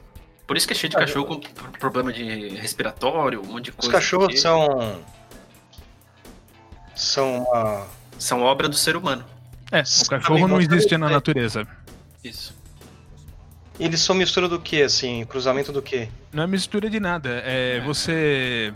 Por 0.47 0.57
isso 0.57 0.67
que 0.67 0.73
é 0.73 0.77
cheio 0.77 0.91
de 0.91 0.97
cachorro 0.97 1.27
com 1.27 1.41
problema 1.79 2.13
de 2.13 2.49
respiratório, 2.51 3.41
um 3.43 3.47
monte 3.47 3.67
de 3.67 3.73
coisa. 3.73 3.89
Os 3.89 3.93
cachorros 3.93 4.27
porque... 4.27 4.39
são. 4.39 5.03
São 6.95 7.45
uma. 7.45 7.87
São 8.19 8.43
obra 8.43 8.69
do 8.69 8.77
ser 8.77 8.97
humano. 8.97 9.25
É, 9.71 9.83
o 9.83 10.09
cachorro 10.09 10.49
não 10.49 10.61
existe 10.61 10.97
na 10.97 11.09
natureza. 11.09 11.67
Isso. 12.23 12.55
Eles 13.79 14.01
são 14.01 14.15
mistura 14.15 14.49
do 14.49 14.59
que, 14.59 14.83
assim? 14.83 15.25
Cruzamento 15.27 15.71
do 15.71 15.83
que? 15.83 16.09
Não 16.33 16.45
é 16.45 16.47
mistura 16.47 16.89
de 16.89 16.99
nada. 16.99 17.43
É, 17.45 17.77
é. 17.77 17.81
você 17.81 18.73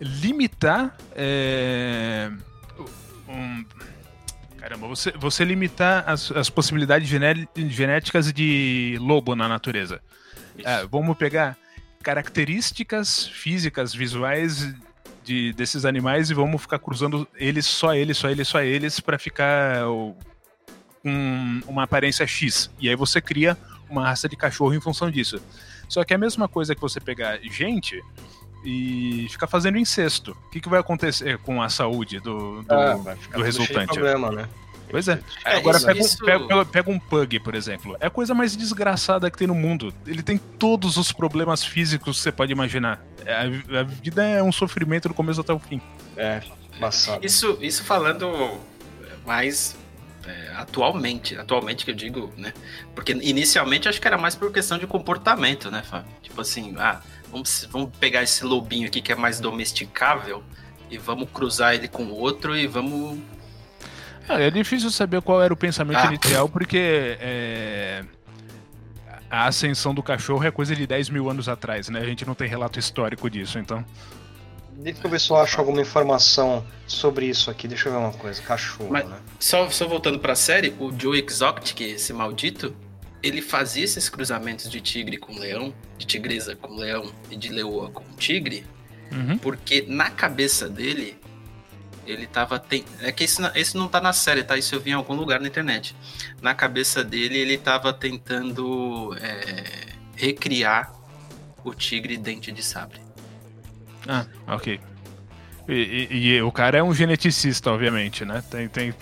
limitar. 0.00 0.94
É, 1.14 2.30
um, 3.28 3.64
caramba, 4.64 4.88
você, 4.88 5.12
você 5.12 5.44
limitar 5.44 6.08
as, 6.08 6.32
as 6.32 6.48
possibilidades 6.48 7.06
genéticas 7.06 8.32
de 8.32 8.96
lobo 8.98 9.36
na 9.36 9.46
natureza. 9.46 10.00
É, 10.64 10.86
vamos 10.86 11.18
pegar 11.18 11.54
características 12.02 13.26
físicas, 13.26 13.94
visuais 13.94 14.74
de, 15.22 15.52
desses 15.52 15.84
animais 15.84 16.30
e 16.30 16.34
vamos 16.34 16.62
ficar 16.62 16.78
cruzando 16.78 17.28
eles, 17.34 17.66
só 17.66 17.94
eles, 17.94 18.16
só 18.16 18.30
eles, 18.30 18.48
só 18.48 18.62
eles, 18.62 19.00
para 19.00 19.18
ficar 19.18 19.86
um, 21.04 21.60
uma 21.66 21.82
aparência 21.82 22.26
X. 22.26 22.70
E 22.80 22.88
aí 22.88 22.96
você 22.96 23.20
cria 23.20 23.58
uma 23.90 24.04
raça 24.04 24.30
de 24.30 24.36
cachorro 24.36 24.72
em 24.72 24.80
função 24.80 25.10
disso. 25.10 25.42
Só 25.90 26.02
que 26.04 26.14
é 26.14 26.16
a 26.16 26.18
mesma 26.18 26.48
coisa 26.48 26.74
que 26.74 26.80
você 26.80 27.00
pegar 27.00 27.38
gente 27.42 28.02
e 28.64 29.26
ficar 29.28 29.46
fazendo 29.46 29.78
incesto. 29.78 30.32
O 30.46 30.50
que, 30.50 30.60
que 30.60 30.68
vai 30.68 30.80
acontecer 30.80 31.38
com 31.38 31.62
a 31.62 31.68
saúde 31.68 32.18
do, 32.20 32.62
do, 32.62 32.74
ah, 32.74 33.16
do 33.34 33.42
resultante? 33.42 33.92
Problema, 33.92 34.30
né? 34.30 34.48
Pois 34.90 35.08
é. 35.08 35.20
é 35.44 35.56
Agora 35.56 35.76
isso, 35.76 35.86
pega, 35.86 36.00
isso... 36.00 36.22
Um, 36.22 36.26
pega, 36.26 36.64
pega, 36.66 36.90
um 36.90 36.98
pug, 36.98 37.40
por 37.40 37.54
exemplo. 37.54 37.96
É 38.00 38.06
a 38.06 38.10
coisa 38.10 38.34
mais 38.34 38.56
desgraçada 38.56 39.30
que 39.30 39.36
tem 39.36 39.46
no 39.46 39.54
mundo. 39.54 39.92
Ele 40.06 40.22
tem 40.22 40.38
todos 40.38 40.96
os 40.96 41.10
problemas 41.10 41.64
físicos 41.64 42.18
que 42.18 42.22
você 42.22 42.32
pode 42.32 42.52
imaginar. 42.52 43.04
É, 43.24 43.34
a, 43.34 43.80
a 43.80 43.82
vida 43.82 44.22
é 44.22 44.42
um 44.42 44.52
sofrimento 44.52 45.08
do 45.08 45.14
começo 45.14 45.40
até 45.40 45.52
o 45.52 45.58
fim. 45.58 45.80
É, 46.16 46.42
passado. 46.78 47.24
Isso, 47.24 47.58
isso 47.60 47.82
falando 47.82 48.60
mais 49.26 49.76
é, 50.26 50.52
atualmente, 50.56 51.36
atualmente 51.36 51.84
que 51.84 51.90
eu 51.90 51.94
digo, 51.94 52.32
né? 52.36 52.52
Porque 52.94 53.12
inicialmente 53.12 53.88
acho 53.88 54.00
que 54.00 54.06
era 54.06 54.16
mais 54.16 54.34
por 54.34 54.52
questão 54.52 54.78
de 54.78 54.86
comportamento, 54.86 55.70
né, 55.70 55.82
Fábio? 55.82 56.10
Tipo 56.22 56.40
assim, 56.40 56.74
ah, 56.78 57.00
vamos, 57.34 57.68
vamos 57.70 57.90
pegar 57.98 58.22
esse 58.22 58.44
lobinho 58.44 58.86
aqui 58.86 59.02
que 59.02 59.10
é 59.10 59.16
mais 59.16 59.40
domesticável 59.40 60.42
e 60.88 60.96
vamos 60.96 61.28
cruzar 61.30 61.74
ele 61.74 61.88
com 61.88 62.04
o 62.04 62.14
outro 62.14 62.56
e 62.56 62.66
vamos 62.66 63.18
é, 64.28 64.46
é 64.46 64.50
difícil 64.50 64.90
saber 64.90 65.20
qual 65.20 65.42
era 65.42 65.52
o 65.52 65.56
pensamento 65.56 65.98
ah. 65.98 66.06
inicial, 66.06 66.48
porque 66.48 67.18
é, 67.20 68.04
a 69.30 69.46
ascensão 69.46 69.92
do 69.92 70.02
cachorro 70.02 70.42
é 70.44 70.50
coisa 70.50 70.74
de 70.74 70.86
10 70.86 71.10
mil 71.10 71.28
anos 71.28 71.46
atrás, 71.46 71.90
né? 71.90 72.00
A 72.00 72.06
gente 72.06 72.24
não 72.24 72.34
tem 72.34 72.48
relato 72.48 72.78
histórico 72.78 73.28
disso, 73.28 73.58
então. 73.58 73.84
Deixa 74.72 75.00
eu 75.04 75.10
ver 75.10 75.20
se 75.20 75.30
eu 75.30 75.36
acho 75.36 75.58
alguma 75.60 75.82
informação 75.82 76.64
sobre 76.86 77.26
isso 77.26 77.50
aqui. 77.50 77.68
Deixa 77.68 77.88
eu 77.88 77.92
ver 77.92 77.98
uma 77.98 78.12
coisa. 78.12 78.40
Cachorro, 78.40 78.90
Mas, 78.90 79.06
né? 79.06 79.18
Só, 79.38 79.68
só 79.68 79.86
voltando 79.86 80.18
pra 80.18 80.34
série, 80.34 80.74
o 80.80 80.90
Joe 80.98 81.22
Exotic, 81.22 81.80
esse 81.82 82.12
maldito, 82.12 82.74
ele 83.24 83.40
fazia 83.40 83.82
esses 83.82 84.10
cruzamentos 84.10 84.70
de 84.70 84.82
tigre 84.82 85.16
com 85.16 85.32
leão, 85.38 85.74
de 85.96 86.04
tigresa 86.06 86.54
com 86.54 86.74
leão 86.74 87.10
e 87.30 87.36
de 87.36 87.48
leoa 87.48 87.90
com 87.90 88.04
tigre, 88.16 88.66
uhum. 89.10 89.38
porque 89.38 89.86
na 89.88 90.10
cabeça 90.10 90.68
dele 90.68 91.16
ele 92.06 92.26
tava. 92.26 92.58
Tem... 92.58 92.84
É 93.00 93.10
que 93.10 93.24
esse, 93.24 93.40
esse 93.54 93.78
não 93.78 93.88
tá 93.88 93.98
na 93.98 94.12
série, 94.12 94.44
tá? 94.44 94.58
Isso 94.58 94.74
eu 94.74 94.80
vi 94.80 94.90
em 94.90 94.92
algum 94.92 95.14
lugar 95.14 95.40
na 95.40 95.46
internet. 95.48 95.96
Na 96.42 96.54
cabeça 96.54 97.02
dele, 97.02 97.38
ele 97.38 97.56
tava 97.56 97.94
tentando 97.94 99.16
é, 99.18 99.86
recriar 100.14 100.92
o 101.64 101.72
tigre 101.72 102.18
dente 102.18 102.52
de 102.52 102.62
sabre. 102.62 103.00
Ah, 104.06 104.26
ok. 104.46 104.78
E, 105.66 105.72
e, 105.72 106.28
e, 106.28 106.42
o 106.42 106.52
cara 106.52 106.76
é 106.76 106.82
um 106.82 106.92
geneticista, 106.92 107.70
obviamente, 107.70 108.22
né? 108.22 108.44
Tem, 108.50 108.68
tem, 108.68 108.94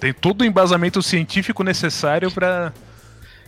tem 0.00 0.14
todo 0.14 0.40
o 0.40 0.44
embasamento 0.46 1.02
científico 1.02 1.62
necessário 1.62 2.30
para 2.30 2.72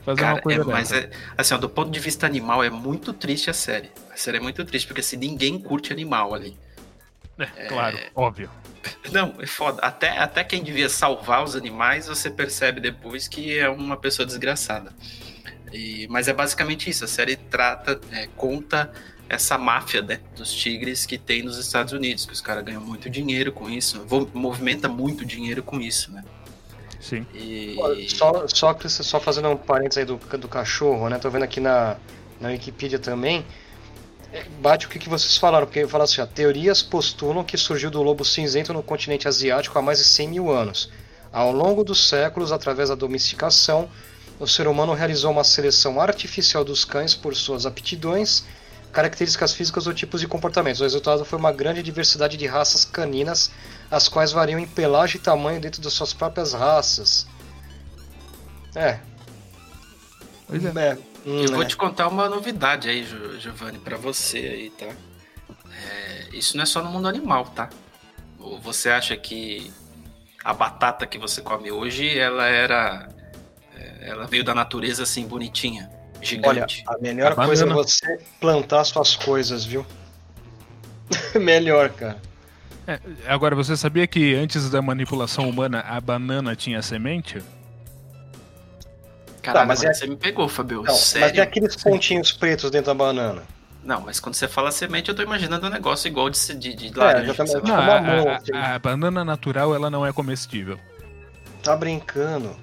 fazer 0.06 0.20
cara, 0.20 0.34
uma 0.34 0.42
coisa 0.42 0.62
é, 0.62 0.64
Mas, 0.64 0.92
é, 0.92 1.10
assim, 1.36 1.54
ó, 1.54 1.58
do 1.58 1.68
ponto 1.68 1.90
de 1.90 1.98
vista 1.98 2.26
animal, 2.26 2.62
é 2.62 2.70
muito 2.70 3.12
triste 3.12 3.50
a 3.50 3.52
série. 3.52 3.90
A 4.12 4.16
série 4.16 4.36
é 4.38 4.40
muito 4.40 4.64
triste, 4.64 4.86
porque 4.86 5.02
se 5.02 5.16
assim, 5.16 5.26
ninguém 5.28 5.58
curte 5.58 5.92
animal 5.92 6.32
ali. 6.32 6.56
É, 7.38 7.66
claro, 7.66 7.98
óbvio. 8.14 8.48
Não, 9.10 9.34
é 9.40 9.46
foda. 9.46 9.82
Até, 9.82 10.16
até 10.16 10.44
quem 10.44 10.62
devia 10.62 10.88
salvar 10.88 11.42
os 11.42 11.56
animais, 11.56 12.06
você 12.06 12.30
percebe 12.30 12.80
depois 12.80 13.26
que 13.26 13.58
é 13.58 13.68
uma 13.68 13.96
pessoa 13.96 14.24
desgraçada. 14.24 14.92
E, 15.72 16.06
mas 16.08 16.28
é 16.28 16.32
basicamente 16.32 16.88
isso. 16.88 17.04
A 17.04 17.08
série 17.08 17.34
trata, 17.34 18.00
é, 18.12 18.28
conta 18.36 18.92
essa 19.28 19.58
máfia 19.58 20.02
né, 20.02 20.20
dos 20.36 20.52
tigres 20.52 21.04
que 21.04 21.18
tem 21.18 21.42
nos 21.42 21.58
Estados 21.58 21.92
Unidos, 21.92 22.24
que 22.24 22.32
os 22.32 22.40
caras 22.40 22.64
ganham 22.64 22.80
muito 22.80 23.10
dinheiro 23.10 23.50
com 23.50 23.68
isso, 23.68 24.06
movimenta 24.32 24.88
muito 24.88 25.24
dinheiro 25.24 25.64
com 25.64 25.80
isso, 25.80 26.12
né? 26.12 26.22
Sim. 27.08 27.26
E... 27.34 27.76
Só, 28.08 28.48
só, 28.48 28.76
só 28.88 29.20
fazendo 29.20 29.48
um 29.48 29.56
parênteses 29.56 29.98
aí 29.98 30.04
do, 30.04 30.16
do 30.16 30.48
cachorro, 30.48 31.08
né? 31.08 31.18
Tô 31.18 31.30
vendo 31.30 31.44
aqui 31.44 31.60
na, 31.60 31.96
na 32.40 32.48
Wikipedia 32.48 32.98
também 32.98 33.44
bate 34.60 34.86
o 34.86 34.88
que, 34.88 34.98
que 34.98 35.08
vocês 35.08 35.36
falaram, 35.36 35.66
porque 35.66 35.86
fala 35.86 36.04
assim, 36.04 36.20
ó, 36.20 36.26
teorias 36.26 36.82
postulam 36.82 37.44
que 37.44 37.56
surgiu 37.56 37.90
do 37.90 38.02
lobo 38.02 38.24
cinzento 38.24 38.72
no 38.72 38.82
continente 38.82 39.28
asiático 39.28 39.78
há 39.78 39.82
mais 39.82 39.98
de 39.98 40.04
100 40.04 40.28
mil 40.28 40.50
anos. 40.50 40.90
Ao 41.32 41.52
longo 41.52 41.84
dos 41.84 42.08
séculos, 42.08 42.52
através 42.52 42.88
da 42.88 42.94
domesticação, 42.94 43.88
o 44.38 44.46
ser 44.46 44.66
humano 44.66 44.92
realizou 44.94 45.30
uma 45.30 45.44
seleção 45.44 46.00
artificial 46.00 46.64
dos 46.64 46.84
cães 46.84 47.14
por 47.14 47.34
suas 47.34 47.66
aptidões, 47.66 48.44
características 48.96 49.52
físicas 49.52 49.86
ou 49.86 49.92
tipos 49.92 50.22
de 50.22 50.26
comportamentos. 50.26 50.80
O 50.80 50.84
resultado 50.84 51.22
foi 51.22 51.38
uma 51.38 51.52
grande 51.52 51.82
diversidade 51.82 52.38
de 52.38 52.46
raças 52.46 52.82
caninas, 52.82 53.50
as 53.90 54.08
quais 54.08 54.32
variam 54.32 54.58
em 54.58 54.66
pelagem 54.66 55.16
e 55.16 55.22
tamanho 55.22 55.60
dentro 55.60 55.82
das 55.82 55.92
suas 55.92 56.14
próprias 56.14 56.54
raças. 56.54 57.26
É. 58.74 58.98
Pois 60.48 60.64
é. 60.64 60.68
é 60.68 60.98
Hum, 61.26 61.42
eu 61.42 61.48
vou 61.48 61.58
né? 61.58 61.66
te 61.66 61.76
contar 61.76 62.06
uma 62.06 62.28
novidade 62.28 62.88
aí, 62.88 63.04
Giovanni, 63.40 63.80
para 63.80 63.96
você 63.96 64.38
aí, 64.38 64.70
tá? 64.70 64.86
É, 64.86 66.28
isso 66.32 66.56
não 66.56 66.62
é 66.62 66.66
só 66.66 66.80
no 66.80 66.88
mundo 66.88 67.08
animal, 67.08 67.46
tá? 67.46 67.68
Ou 68.38 68.60
você 68.60 68.90
acha 68.90 69.16
que 69.16 69.72
a 70.44 70.54
batata 70.54 71.04
que 71.04 71.18
você 71.18 71.42
come 71.42 71.72
hoje, 71.72 72.16
ela 72.16 72.46
era. 72.46 73.08
É, 73.74 74.10
ela 74.10 74.28
veio 74.28 74.44
da 74.44 74.54
natureza 74.54 75.02
assim, 75.02 75.26
bonitinha, 75.26 75.90
gigante. 76.26 76.84
Olha, 76.86 76.98
a 76.98 77.02
melhor 77.02 77.32
a 77.32 77.46
coisa 77.46 77.64
é 77.64 77.68
você 77.68 78.20
plantar 78.40 78.84
suas 78.84 79.16
coisas, 79.16 79.64
viu? 79.64 79.86
melhor, 81.40 81.90
cara. 81.90 82.20
É, 82.86 83.00
agora, 83.26 83.54
você 83.54 83.76
sabia 83.76 84.06
que 84.06 84.34
antes 84.34 84.70
da 84.70 84.80
manipulação 84.80 85.48
humana 85.48 85.80
a 85.80 86.00
banana 86.00 86.54
tinha 86.54 86.80
semente? 86.82 87.42
Caralho, 89.42 89.62
tá, 89.62 89.66
mas 89.66 89.82
é... 89.82 89.92
você 89.92 90.06
me 90.06 90.16
pegou, 90.16 90.48
Fabio. 90.48 90.82
Não, 90.82 90.94
Sério? 90.94 91.28
Mas 91.28 91.38
é 91.38 91.42
aqueles 91.42 91.76
pontinhos 91.76 92.32
pretos 92.32 92.70
dentro 92.70 92.86
da 92.86 92.94
banana. 92.94 93.42
Não, 93.82 94.00
mas 94.00 94.18
quando 94.18 94.34
você 94.34 94.48
fala 94.48 94.72
semente, 94.72 95.08
eu 95.08 95.14
tô 95.14 95.22
imaginando 95.22 95.66
um 95.66 95.70
negócio 95.70 96.08
igual 96.08 96.28
de, 96.28 96.54
de, 96.54 96.74
de 96.74 96.86
é, 96.88 97.04
laranja. 97.04 97.32
É, 97.32 97.68
não, 97.68 97.74
a, 97.76 98.32
a, 98.32 98.36
assim. 98.36 98.52
a, 98.52 98.78
banana 98.80 99.24
natural, 99.24 99.74
ela 99.74 99.88
não 99.88 100.04
é 100.04 100.12
comestível. 100.12 100.78
Tá 101.62 101.76
brincando. 101.76 102.56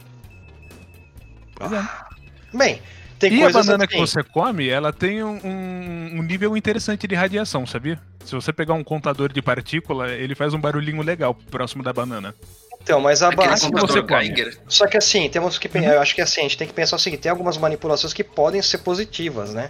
É. 1.61 2.57
Bem, 2.57 2.81
tem 3.29 3.39
e 3.39 3.43
a 3.43 3.49
banana 3.49 3.83
assim. 3.83 3.93
que 3.93 3.99
você 3.99 4.23
come, 4.23 4.69
ela 4.69 4.93
tem 4.93 5.23
um, 5.23 5.39
um, 5.43 6.19
um, 6.19 6.23
nível 6.23 6.55
interessante 6.55 7.07
de 7.07 7.15
radiação, 7.15 7.65
sabia? 7.65 7.99
Se 8.25 8.33
você 8.33 8.53
pegar 8.53 8.73
um 8.73 8.83
contador 8.83 9.31
de 9.31 9.41
partícula, 9.41 10.11
ele 10.11 10.35
faz 10.35 10.53
um 10.53 10.59
barulhinho 10.59 11.01
legal 11.01 11.33
próximo 11.33 11.83
da 11.83 11.91
banana. 11.91 12.33
Então, 12.81 12.99
mas 12.99 13.23
a 13.23 13.29
Geiger. 13.31 14.57
Só 14.67 14.87
que 14.87 14.97
assim, 14.97 15.29
temos 15.29 15.57
que 15.57 15.69
uhum. 15.77 15.83
eu 15.83 16.01
acho 16.01 16.13
que 16.13 16.21
assim, 16.21 16.41
a 16.41 16.43
gente 16.43 16.57
tem 16.57 16.67
que 16.67 16.73
pensar 16.73 16.97
o 16.97 16.99
seguinte, 16.99 17.21
tem 17.21 17.31
algumas 17.31 17.57
manipulações 17.57 18.13
que 18.13 18.23
podem 18.23 18.61
ser 18.61 18.79
positivas, 18.79 19.53
né? 19.53 19.69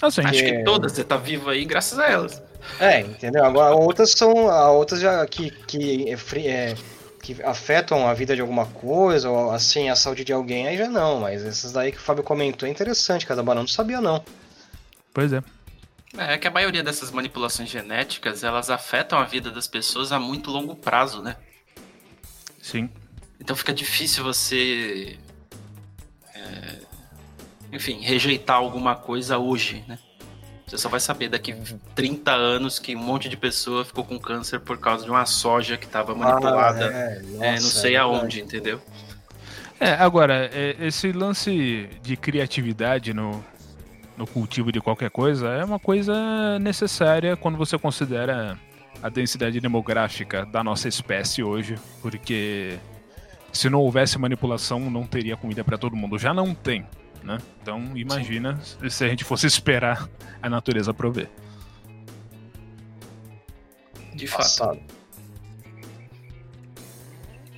Assim, 0.00 0.22
acho 0.22 0.42
que, 0.42 0.52
que 0.52 0.64
todas, 0.64 0.92
você 0.92 1.04
tá 1.04 1.16
vivo 1.16 1.50
aí 1.50 1.64
graças 1.64 1.98
a 1.98 2.06
elas. 2.06 2.42
É, 2.80 3.00
entendeu? 3.00 3.44
Agora 3.44 3.74
outras 3.74 4.12
são, 4.12 4.46
outras 4.72 5.00
já 5.00 5.26
que 5.26 5.50
que 5.66 6.10
é, 6.48 6.74
que 7.24 7.42
afetam 7.42 8.06
a 8.06 8.12
vida 8.12 8.34
de 8.34 8.42
alguma 8.42 8.66
coisa, 8.66 9.30
ou 9.30 9.50
assim, 9.50 9.88
a 9.88 9.96
saúde 9.96 10.24
de 10.24 10.32
alguém, 10.32 10.68
aí 10.68 10.76
já 10.76 10.88
não, 10.88 11.20
mas 11.20 11.42
essas 11.42 11.72
daí 11.72 11.90
que 11.90 11.96
o 11.96 12.00
Fábio 12.00 12.22
comentou 12.22 12.68
é 12.68 12.70
interessante, 12.70 13.26
cada 13.26 13.42
banana 13.42 13.62
não 13.62 13.68
sabia 13.68 14.00
não. 14.00 14.22
Pois 15.12 15.32
é. 15.32 15.42
É 16.18 16.36
que 16.36 16.46
a 16.46 16.50
maioria 16.50 16.82
dessas 16.82 17.10
manipulações 17.10 17.70
genéticas, 17.70 18.44
elas 18.44 18.68
afetam 18.68 19.18
a 19.18 19.24
vida 19.24 19.50
das 19.50 19.66
pessoas 19.66 20.12
a 20.12 20.20
muito 20.20 20.50
longo 20.50 20.76
prazo, 20.76 21.22
né? 21.22 21.36
Sim. 22.60 22.90
Então 23.40 23.56
fica 23.56 23.72
difícil 23.72 24.22
você. 24.22 25.18
É, 26.34 26.78
enfim, 27.72 28.00
rejeitar 28.00 28.56
alguma 28.56 28.94
coisa 28.94 29.38
hoje, 29.38 29.84
né? 29.88 29.98
Você 30.66 30.78
só 30.78 30.88
vai 30.88 31.00
saber 31.00 31.28
daqui 31.28 31.54
30 31.94 32.32
anos 32.32 32.78
que 32.78 32.96
um 32.96 32.98
monte 32.98 33.28
de 33.28 33.36
pessoa 33.36 33.84
ficou 33.84 34.04
com 34.04 34.18
câncer 34.18 34.60
por 34.60 34.78
causa 34.78 35.04
de 35.04 35.10
uma 35.10 35.26
soja 35.26 35.76
que 35.76 35.84
estava 35.84 36.14
manipulada. 36.14 36.88
Ah, 36.88 36.98
é. 36.98 37.20
Nossa, 37.20 37.44
é, 37.44 37.52
não 37.52 37.60
sei 37.60 37.94
é 37.94 37.98
aonde, 37.98 38.40
entendeu? 38.40 38.80
É, 39.78 39.90
agora, 39.92 40.50
é, 40.52 40.76
esse 40.80 41.12
lance 41.12 41.90
de 42.02 42.16
criatividade 42.16 43.12
no, 43.12 43.44
no 44.16 44.26
cultivo 44.26 44.72
de 44.72 44.80
qualquer 44.80 45.10
coisa 45.10 45.48
é 45.48 45.64
uma 45.64 45.78
coisa 45.78 46.58
necessária 46.58 47.36
quando 47.36 47.58
você 47.58 47.76
considera 47.76 48.58
a 49.02 49.08
densidade 49.10 49.60
demográfica 49.60 50.46
da 50.46 50.64
nossa 50.64 50.88
espécie 50.88 51.42
hoje, 51.42 51.76
porque 52.00 52.78
se 53.52 53.68
não 53.68 53.80
houvesse 53.80 54.18
manipulação, 54.18 54.80
não 54.90 55.06
teria 55.06 55.36
comida 55.36 55.62
para 55.62 55.76
todo 55.76 55.94
mundo. 55.94 56.18
Já 56.18 56.32
não 56.32 56.54
tem, 56.54 56.86
né? 57.24 57.38
Então 57.62 57.96
imagina 57.96 58.60
Sim. 58.62 58.90
se 58.90 59.04
a 59.04 59.08
gente 59.08 59.24
fosse 59.24 59.46
esperar 59.46 60.08
a 60.42 60.48
natureza 60.48 60.92
prover. 60.92 61.28
De 64.14 64.26
fato. 64.26 64.42
Passado. 64.42 64.80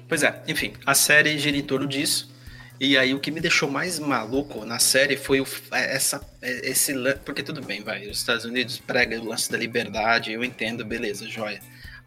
Pois 0.08 0.23
é, 0.23 0.42
enfim, 0.46 0.73
a 0.87 0.94
série 0.94 1.37
gira 1.38 1.56
em 1.56 1.62
torno 1.62 1.87
disso. 1.87 2.35
E 2.78 2.96
aí 2.96 3.14
o 3.14 3.20
que 3.20 3.30
me 3.30 3.40
deixou 3.40 3.70
mais 3.70 3.99
maluco 3.99 4.64
na 4.64 4.78
série 4.78 5.16
foi 5.16 5.40
o, 5.40 5.46
é, 5.73 5.96
essa, 5.96 6.20
é, 6.42 6.70
esse 6.70 6.94
porque 7.25 7.42
tudo 7.42 7.62
bem, 7.62 7.82
vai, 7.82 8.06
os 8.06 8.18
Estados 8.18 8.44
Unidos 8.44 8.78
pregam 8.78 9.23
o 9.23 9.28
lance 9.28 9.50
da 9.50 9.56
liberdade, 9.56 10.30
eu 10.30 10.44
entendo, 10.44 10.85
beleza, 10.85 11.26
joia. 11.26 11.61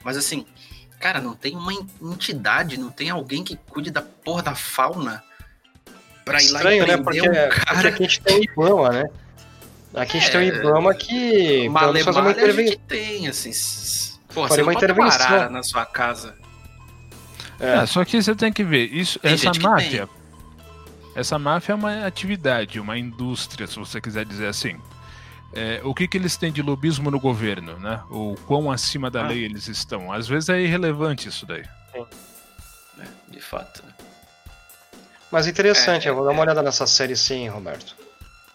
Mas 0.03 0.15
assim, 0.15 0.45
cara, 0.99 1.19
não 1.19 1.35
tem 1.35 1.55
uma 1.55 1.73
entidade, 1.73 2.79
não 2.79 2.91
tem 2.91 3.09
alguém 3.09 3.43
que 3.43 3.55
cuide 3.55 3.89
da 3.89 4.01
porra 4.01 4.43
da 4.43 4.55
fauna 4.55 5.23
pra 6.29 6.41
ir 6.41 6.45
Estranho, 6.45 6.87
lá 6.87 6.93
e 6.93 6.97
né? 6.97 7.03
Porque, 7.03 7.21
um 7.21 7.33
cara. 7.33 7.49
Porque 7.49 7.87
aqui 7.87 8.03
a 8.03 8.07
gente 8.07 8.21
tem 8.21 8.39
o 8.39 8.43
Ibama, 8.43 8.89
né? 8.89 9.05
Aqui 9.93 10.17
a 10.17 10.19
gente 10.19 10.29
é, 10.29 10.31
tem 10.31 10.51
o 10.51 10.55
Ibama 10.55 10.93
que. 10.93 11.69
Malha, 11.69 12.03
fazer 12.03 12.19
uma 12.19 12.31
intervenção. 12.31 12.79
tem, 12.87 13.27
assim. 13.27 13.51
Porra, 14.33 14.49
você 14.49 14.61
uma 14.61 14.73
intervenção 14.73 15.49
na 15.49 15.63
sua 15.63 15.85
casa. 15.85 16.35
É. 17.59 17.79
é. 17.79 17.85
só 17.85 18.05
que 18.05 18.21
você 18.21 18.35
tem 18.35 18.53
que 18.53 18.63
ver, 18.63 18.93
isso, 18.93 19.19
essa 19.21 19.51
máfia 19.59 20.07
essa 21.19 21.37
máfia 21.37 21.73
é 21.73 21.75
uma 21.75 22.05
atividade, 22.05 22.79
uma 22.79 22.97
indústria, 22.97 23.67
se 23.67 23.77
você 23.77 23.99
quiser 23.99 24.25
dizer 24.25 24.47
assim. 24.47 24.79
É, 25.51 25.81
o 25.83 25.95
que, 25.95 26.07
que 26.07 26.15
eles 26.15 26.37
têm 26.37 26.51
de 26.51 26.61
lobismo 26.61 27.09
no 27.09 27.19
governo, 27.19 27.77
né? 27.79 28.01
O 28.09 28.35
quão 28.45 28.71
acima 28.71 29.09
da 29.09 29.23
ah. 29.23 29.27
lei 29.27 29.43
eles 29.43 29.67
estão. 29.67 30.11
Às 30.11 30.27
vezes 30.27 30.49
é 30.49 30.61
irrelevante 30.61 31.27
isso 31.27 31.45
daí. 31.45 31.63
É, 31.95 33.05
de 33.29 33.41
fato. 33.41 33.83
Mas 35.31 35.47
interessante, 35.47 36.07
é, 36.07 36.11
eu 36.11 36.15
vou 36.15 36.25
dar 36.25 36.31
uma 36.31 36.39
é. 36.39 36.43
olhada 36.43 36.61
nessa 36.61 36.87
série 36.87 37.15
sim, 37.15 37.47
Roberto. 37.47 37.95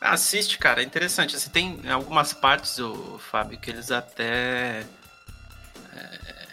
Assiste, 0.01 0.59
cara, 0.59 0.83
é 0.83 0.85
interessante. 0.85 1.39
Você 1.39 1.49
tem 1.49 1.81
algumas 1.89 2.33
partes, 2.33 2.79
o 2.79 3.19
Fábio, 3.19 3.59
que 3.59 3.71
eles 3.71 3.91
até 3.91 4.85
é, 5.95 6.47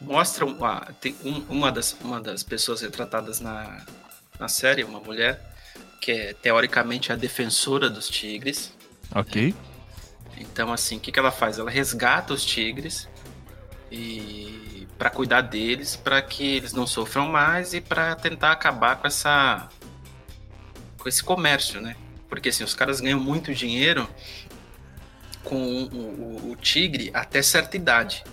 mostram. 0.00 0.56
Ah, 0.64 0.86
tem 1.00 1.16
um, 1.24 1.44
uma, 1.48 1.72
das, 1.72 1.96
uma 2.00 2.20
das 2.20 2.42
pessoas 2.42 2.82
retratadas 2.82 3.40
na, 3.40 3.84
na 4.38 4.48
série, 4.48 4.84
uma 4.84 5.00
mulher 5.00 5.40
que 6.00 6.12
é 6.12 6.34
teoricamente 6.34 7.12
a 7.12 7.16
defensora 7.16 7.88
dos 7.88 8.08
tigres. 8.08 8.72
Ok. 9.14 9.48
Né? 9.48 9.54
Então, 10.36 10.72
assim, 10.72 10.98
o 10.98 11.00
que, 11.00 11.10
que 11.10 11.18
ela 11.18 11.30
faz? 11.30 11.58
Ela 11.58 11.70
resgata 11.70 12.34
os 12.34 12.44
tigres 12.44 13.08
e 13.90 14.73
para 15.04 15.10
cuidar 15.10 15.42
deles, 15.42 15.96
para 15.96 16.22
que 16.22 16.56
eles 16.56 16.72
não 16.72 16.86
sofram 16.86 17.28
mais 17.28 17.74
e 17.74 17.80
para 17.82 18.16
tentar 18.16 18.52
acabar 18.52 18.96
com 18.96 19.06
essa 19.06 19.68
com 20.96 21.06
esse 21.06 21.22
comércio, 21.22 21.78
né? 21.78 21.94
Porque 22.26 22.48
assim, 22.48 22.64
os 22.64 22.72
caras 22.72 23.02
ganham 23.02 23.20
muito 23.20 23.54
dinheiro 23.54 24.08
com 25.42 25.56
o, 25.62 25.94
o, 25.94 26.52
o 26.52 26.56
tigre 26.56 27.10
até 27.12 27.42
certa 27.42 27.76
idade. 27.76 28.24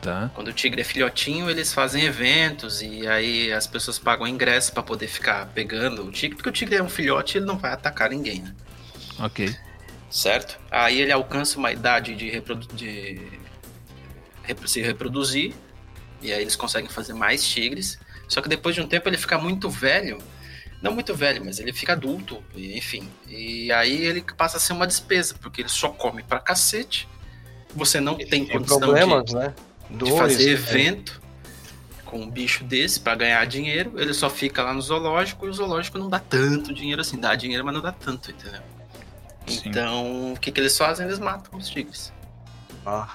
Tá. 0.00 0.30
Quando 0.32 0.46
o 0.46 0.52
tigre 0.52 0.80
é 0.80 0.84
filhotinho, 0.84 1.50
eles 1.50 1.72
fazem 1.74 2.04
eventos 2.04 2.80
e 2.80 3.08
aí 3.08 3.52
as 3.52 3.66
pessoas 3.66 3.98
pagam 3.98 4.28
ingresso 4.28 4.72
para 4.72 4.84
poder 4.84 5.08
ficar 5.08 5.46
pegando 5.46 6.06
o 6.06 6.12
tigre, 6.12 6.36
porque 6.36 6.50
o 6.50 6.52
tigre 6.52 6.76
é 6.76 6.82
um 6.82 6.88
filhote 6.88 7.36
e 7.36 7.38
ele 7.40 7.46
não 7.46 7.58
vai 7.58 7.72
atacar 7.72 8.10
ninguém, 8.10 8.42
né? 8.42 8.54
Ok. 9.18 9.52
Certo? 10.08 10.56
Aí 10.70 11.00
ele 11.00 11.10
alcança 11.10 11.58
uma 11.58 11.72
idade 11.72 12.14
de, 12.14 12.30
reprodu 12.30 12.72
de 12.76 13.41
se 14.66 14.80
reproduzir 14.80 15.54
e 16.20 16.32
aí 16.32 16.42
eles 16.42 16.56
conseguem 16.56 16.88
fazer 16.88 17.14
mais 17.14 17.44
tigres. 17.44 17.98
Só 18.28 18.40
que 18.40 18.48
depois 18.48 18.74
de 18.74 18.80
um 18.80 18.86
tempo 18.86 19.08
ele 19.08 19.18
fica 19.18 19.36
muito 19.36 19.68
velho, 19.68 20.18
não 20.80 20.92
muito 20.92 21.14
velho, 21.14 21.44
mas 21.44 21.58
ele 21.58 21.72
fica 21.72 21.92
adulto, 21.92 22.42
enfim. 22.54 23.08
E 23.28 23.70
aí 23.72 24.04
ele 24.04 24.22
passa 24.36 24.56
a 24.56 24.60
ser 24.60 24.72
uma 24.72 24.86
despesa, 24.86 25.34
porque 25.40 25.62
ele 25.62 25.68
só 25.68 25.88
come 25.88 26.22
pra 26.22 26.38
cacete. 26.38 27.08
Você 27.74 28.00
não 28.00 28.16
tem, 28.16 28.26
tem 28.26 28.46
condição 28.46 28.78
problemas, 28.78 29.24
de... 29.24 29.34
né? 29.34 29.54
de 29.90 30.10
fazer 30.12 30.50
evento 30.50 31.20
é. 31.98 32.02
com 32.02 32.20
um 32.20 32.30
bicho 32.30 32.64
desse 32.64 33.00
para 33.00 33.14
ganhar 33.14 33.44
dinheiro, 33.46 33.92
ele 33.96 34.14
só 34.14 34.30
fica 34.30 34.62
lá 34.62 34.72
no 34.72 34.80
zoológico 34.80 35.46
e 35.46 35.50
o 35.50 35.52
zoológico 35.52 35.98
não 35.98 36.08
dá 36.08 36.18
tanto 36.18 36.72
dinheiro 36.72 37.00
assim, 37.00 37.18
dá 37.18 37.34
dinheiro, 37.34 37.64
mas 37.64 37.74
não 37.74 37.82
dá 37.82 37.92
tanto, 37.92 38.30
entendeu? 38.30 38.62
Sim. 39.46 39.62
Então, 39.66 40.32
o 40.32 40.38
que, 40.38 40.52
que 40.52 40.60
eles 40.60 40.76
fazem? 40.76 41.06
Eles 41.06 41.18
matam 41.18 41.58
os 41.58 41.68
tigres. 41.68 42.12
Ah. 42.86 43.14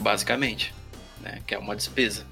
Basicamente, 0.00 0.74
né? 1.20 1.40
Que 1.46 1.54
é 1.54 1.58
uma 1.58 1.74
despesa. 1.74 2.26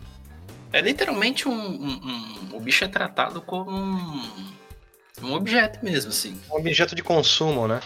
É 0.72 0.81
literalmente 0.81 1.48
um, 1.48 1.52
um, 1.52 2.48
um 2.52 2.57
o 2.57 2.61
bicho 2.61 2.85
é 2.85 2.88
tratado 2.88 3.40
como 3.40 3.70
um, 3.70 4.50
um 5.22 5.33
objeto 5.33 5.85
mesmo, 5.85 6.11
assim. 6.11 6.40
Um 6.50 6.57
objeto 6.57 6.94
de 6.94 7.02
consumo, 7.02 7.68
né? 7.68 7.81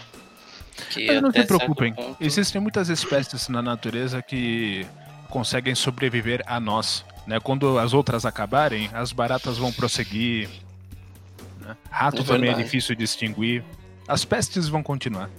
Que 0.89 1.07
Mas 1.07 1.21
não 1.21 1.31
se 1.31 1.43
preocupem, 1.43 1.93
ponto... 1.93 2.17
existem 2.19 2.59
muitas 2.59 2.89
espécies 2.89 3.47
na 3.49 3.61
natureza 3.61 4.21
que 4.21 4.85
conseguem 5.29 5.75
sobreviver 5.75 6.41
a 6.45 6.59
nós. 6.59 7.05
Né? 7.27 7.39
Quando 7.39 7.77
as 7.77 7.93
outras 7.93 8.25
acabarem, 8.25 8.89
as 8.93 9.11
baratas 9.11 9.57
vão 9.57 9.71
prosseguir. 9.71 10.49
Né? 11.59 11.75
Rato 11.89 12.21
é 12.21 12.25
também 12.25 12.49
é 12.49 12.53
difícil 12.53 12.95
de 12.95 13.03
distinguir. 13.03 13.63
As 14.07 14.25
pestes 14.25 14.67
vão 14.67 14.81
continuar. 14.81 15.29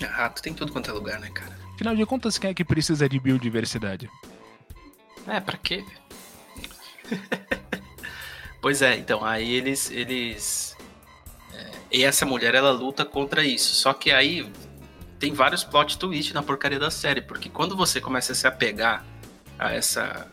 Rato 0.00 0.42
tem 0.42 0.52
tudo 0.54 0.72
quanto 0.72 0.90
é 0.90 0.92
lugar, 0.92 1.18
né, 1.18 1.30
cara? 1.30 1.56
Afinal 1.78 1.94
de 1.94 2.04
contas, 2.04 2.36
quem 2.38 2.50
é 2.50 2.54
que 2.54 2.64
precisa 2.64 3.08
de 3.08 3.20
biodiversidade? 3.20 4.10
É, 5.28 5.38
pra 5.38 5.56
quê? 5.56 5.84
pois 8.60 8.82
é, 8.82 8.96
então, 8.96 9.24
aí 9.24 9.48
eles. 9.48 9.88
eles 9.88 10.76
é, 11.54 11.70
e 11.92 12.02
essa 12.02 12.26
mulher 12.26 12.56
ela 12.56 12.72
luta 12.72 13.04
contra 13.04 13.44
isso. 13.44 13.76
Só 13.76 13.94
que 13.94 14.10
aí 14.10 14.50
tem 15.20 15.32
vários 15.32 15.62
plot 15.62 15.96
twists 15.96 16.34
na 16.34 16.42
porcaria 16.42 16.80
da 16.80 16.90
série, 16.90 17.22
porque 17.22 17.48
quando 17.48 17.76
você 17.76 18.00
começa 18.00 18.32
a 18.32 18.34
se 18.34 18.48
apegar 18.48 19.04
a 19.56 19.72
essa 19.72 20.26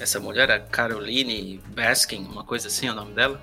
essa 0.00 0.18
mulher, 0.18 0.50
a 0.50 0.58
Caroline 0.58 1.60
Baskin, 1.76 2.24
uma 2.24 2.42
coisa 2.42 2.68
assim 2.68 2.86
é 2.86 2.90
o 2.90 2.94
nome 2.94 3.12
dela, 3.12 3.38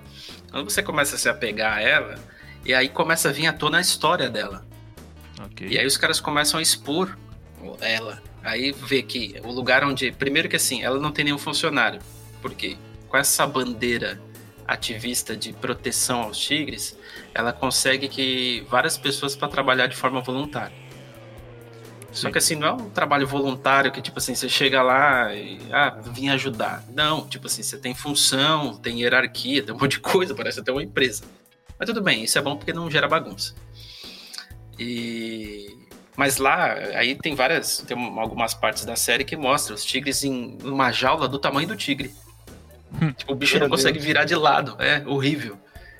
quando 0.49 0.67
você 0.67 0.81
começa 0.81 1.15
a 1.17 1.19
se 1.19 1.29
apegar 1.29 1.77
a 1.77 1.81
ela, 1.81 2.15
e 2.65 2.73
aí 2.73 2.89
começa 2.89 3.29
a 3.29 3.31
vir 3.31 3.45
à 3.45 3.53
tona 3.53 3.77
a 3.77 3.81
história 3.81 4.27
dela. 4.27 4.65
Okay. 5.47 5.69
E 5.69 5.79
aí 5.79 5.85
os 5.85 5.97
caras 5.97 6.19
começam 6.19 6.59
a 6.59 6.63
expor 6.63 7.17
ela. 7.79 8.21
Aí 8.43 8.71
vê 8.71 9.01
que 9.01 9.35
o 9.43 9.51
lugar 9.51 9.83
onde. 9.83 10.11
Primeiro 10.11 10.49
que 10.49 10.55
assim, 10.55 10.83
ela 10.83 10.99
não 10.99 11.11
tem 11.11 11.25
nenhum 11.25 11.37
funcionário. 11.37 12.01
Porque 12.41 12.77
com 13.07 13.17
essa 13.17 13.45
bandeira 13.45 14.19
ativista 14.67 15.35
de 15.35 15.53
proteção 15.53 16.21
aos 16.21 16.37
tigres, 16.37 16.97
ela 17.33 17.51
consegue 17.51 18.07
que 18.07 18.65
várias 18.69 18.97
pessoas 18.97 19.35
para 19.35 19.47
trabalhar 19.47 19.87
de 19.87 19.95
forma 19.95 20.21
voluntária. 20.21 20.75
Sim. 22.11 22.23
Só 22.23 22.31
que 22.31 22.37
assim, 22.37 22.55
não 22.55 22.67
é 22.67 22.73
um 22.73 22.89
trabalho 22.89 23.25
voluntário 23.25 23.91
que, 23.91 24.01
tipo 24.01 24.17
assim, 24.17 24.35
você 24.35 24.49
chega 24.49 24.81
lá 24.81 25.33
e, 25.33 25.59
ah, 25.71 25.97
vim 26.11 26.29
ajudar. 26.29 26.83
Não, 26.93 27.25
tipo 27.27 27.47
assim, 27.47 27.63
você 27.63 27.77
tem 27.77 27.93
função, 27.93 28.75
tem 28.75 29.01
hierarquia, 29.01 29.63
tem 29.63 29.73
um 29.73 29.77
monte 29.77 29.91
de 29.91 29.99
coisa, 29.99 30.35
parece 30.35 30.59
até 30.59 30.71
uma 30.71 30.83
empresa. 30.83 31.23
Mas 31.79 31.87
tudo 31.87 32.01
bem, 32.01 32.23
isso 32.23 32.37
é 32.37 32.41
bom 32.41 32.55
porque 32.55 32.73
não 32.73 32.91
gera 32.91 33.07
bagunça. 33.07 33.55
E... 34.81 35.77
Mas 36.17 36.37
lá, 36.37 36.73
aí 36.95 37.15
tem 37.15 37.35
várias, 37.35 37.79
tem 37.79 37.97
algumas 38.17 38.53
partes 38.53 38.83
da 38.83 38.95
série 38.95 39.23
que 39.23 39.37
mostram 39.37 39.75
os 39.75 39.85
tigres 39.85 40.23
em 40.23 40.57
uma 40.63 40.91
jaula 40.91 41.27
do 41.27 41.39
tamanho 41.39 41.67
do 41.67 41.75
tigre. 41.75 42.13
Hum. 43.01 43.11
tipo, 43.11 43.31
o 43.31 43.35
bicho 43.35 43.53
Meu 43.53 43.61
não 43.61 43.69
Deus. 43.69 43.81
consegue 43.81 43.99
virar 43.99 44.25
de 44.25 44.35
lado, 44.35 44.75
é 44.79 45.03
horrível. 45.05 45.57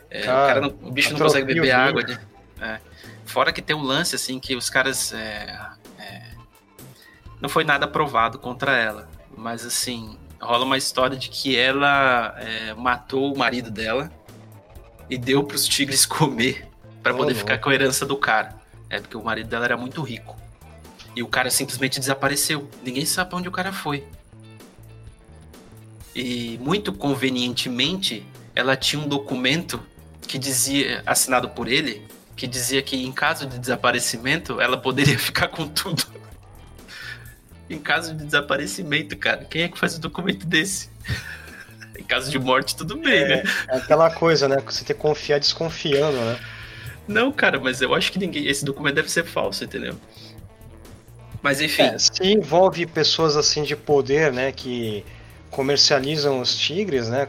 É, 0.09 0.21
Cara, 0.23 0.43
o, 0.43 0.47
cara 0.47 0.61
não, 0.61 0.89
o 0.89 0.91
bicho 0.91 1.13
não 1.13 1.19
consegue 1.19 1.53
beber 1.53 1.71
água. 1.71 2.03
De, 2.03 2.19
é. 2.59 2.79
Fora 3.25 3.53
que 3.53 3.61
tem 3.61 3.75
um 3.75 3.83
lance, 3.83 4.15
assim, 4.15 4.39
que 4.39 4.55
os 4.55 4.69
caras. 4.69 5.13
É, 5.13 5.57
é, 5.99 6.21
não 7.39 7.47
foi 7.47 7.63
nada 7.63 7.87
provado 7.87 8.37
contra 8.37 8.75
ela. 8.75 9.07
Mas, 9.37 9.65
assim, 9.65 10.17
rola 10.41 10.65
uma 10.65 10.77
história 10.77 11.15
de 11.15 11.29
que 11.29 11.55
ela 11.55 12.35
é, 12.37 12.73
matou 12.73 13.33
o 13.33 13.37
marido 13.37 13.71
dela 13.71 14.11
e 15.09 15.17
deu 15.17 15.43
para 15.43 15.55
os 15.55 15.65
tigres 15.65 16.05
comer 16.05 16.67
para 17.01 17.13
poder 17.13 17.33
oh, 17.33 17.35
ficar 17.35 17.57
com 17.59 17.69
a 17.69 17.73
herança 17.73 18.05
do 18.05 18.17
cara. 18.17 18.60
É 18.91 18.99
porque 18.99 19.15
o 19.15 19.23
marido 19.23 19.49
dela 19.49 19.63
era 19.63 19.77
muito 19.77 20.01
rico. 20.01 20.37
E 21.15 21.23
o 21.23 21.27
cara 21.27 21.49
simplesmente 21.49 21.97
desapareceu. 21.97 22.69
Ninguém 22.83 23.05
sabe 23.05 23.33
onde 23.33 23.47
o 23.47 23.51
cara 23.51 23.71
foi. 23.71 24.05
E 26.13 26.59
muito 26.61 26.91
convenientemente, 26.91 28.25
ela 28.53 28.75
tinha 28.75 29.01
um 29.01 29.07
documento 29.07 29.81
que 30.27 30.37
dizia, 30.37 31.01
assinado 31.05 31.49
por 31.49 31.69
ele, 31.69 32.05
que 32.35 32.45
dizia 32.45 32.81
que 32.81 33.01
em 33.01 33.13
caso 33.13 33.45
de 33.45 33.57
desaparecimento 33.57 34.59
ela 34.59 34.77
poderia 34.77 35.17
ficar 35.19 35.47
com 35.47 35.65
tudo. 35.67 36.03
em 37.69 37.79
caso 37.79 38.13
de 38.13 38.25
desaparecimento, 38.25 39.15
cara, 39.15 39.45
quem 39.45 39.63
é 39.63 39.69
que 39.69 39.79
faz 39.79 39.95
um 39.95 40.01
documento 40.01 40.45
desse? 40.45 40.89
em 41.97 42.03
caso 42.03 42.29
de 42.29 42.37
morte, 42.37 42.75
tudo 42.75 42.97
bem, 42.97 43.23
é, 43.23 43.27
né? 43.27 43.43
É 43.69 43.77
aquela 43.77 44.11
coisa, 44.11 44.49
né? 44.49 44.57
Você 44.65 44.83
tem 44.83 44.93
que 44.95 45.01
confiar 45.01 45.39
desconfiando, 45.39 46.17
né? 46.17 46.37
Não, 47.07 47.31
cara, 47.31 47.59
mas 47.59 47.81
eu 47.81 47.93
acho 47.93 48.11
que 48.11 48.19
ninguém. 48.19 48.47
Esse 48.47 48.63
documento 48.63 48.95
deve 48.95 49.11
ser 49.11 49.25
falso, 49.25 49.63
entendeu? 49.63 49.95
Mas 51.41 51.59
enfim. 51.61 51.83
É, 51.83 51.97
se 51.97 52.23
envolve 52.23 52.85
pessoas 52.85 53.35
assim 53.35 53.63
de 53.63 53.75
poder, 53.75 54.31
né? 54.31 54.51
Que 54.51 55.03
comercializam 55.49 56.39
os 56.39 56.55
tigres, 56.55 57.09
né? 57.09 57.27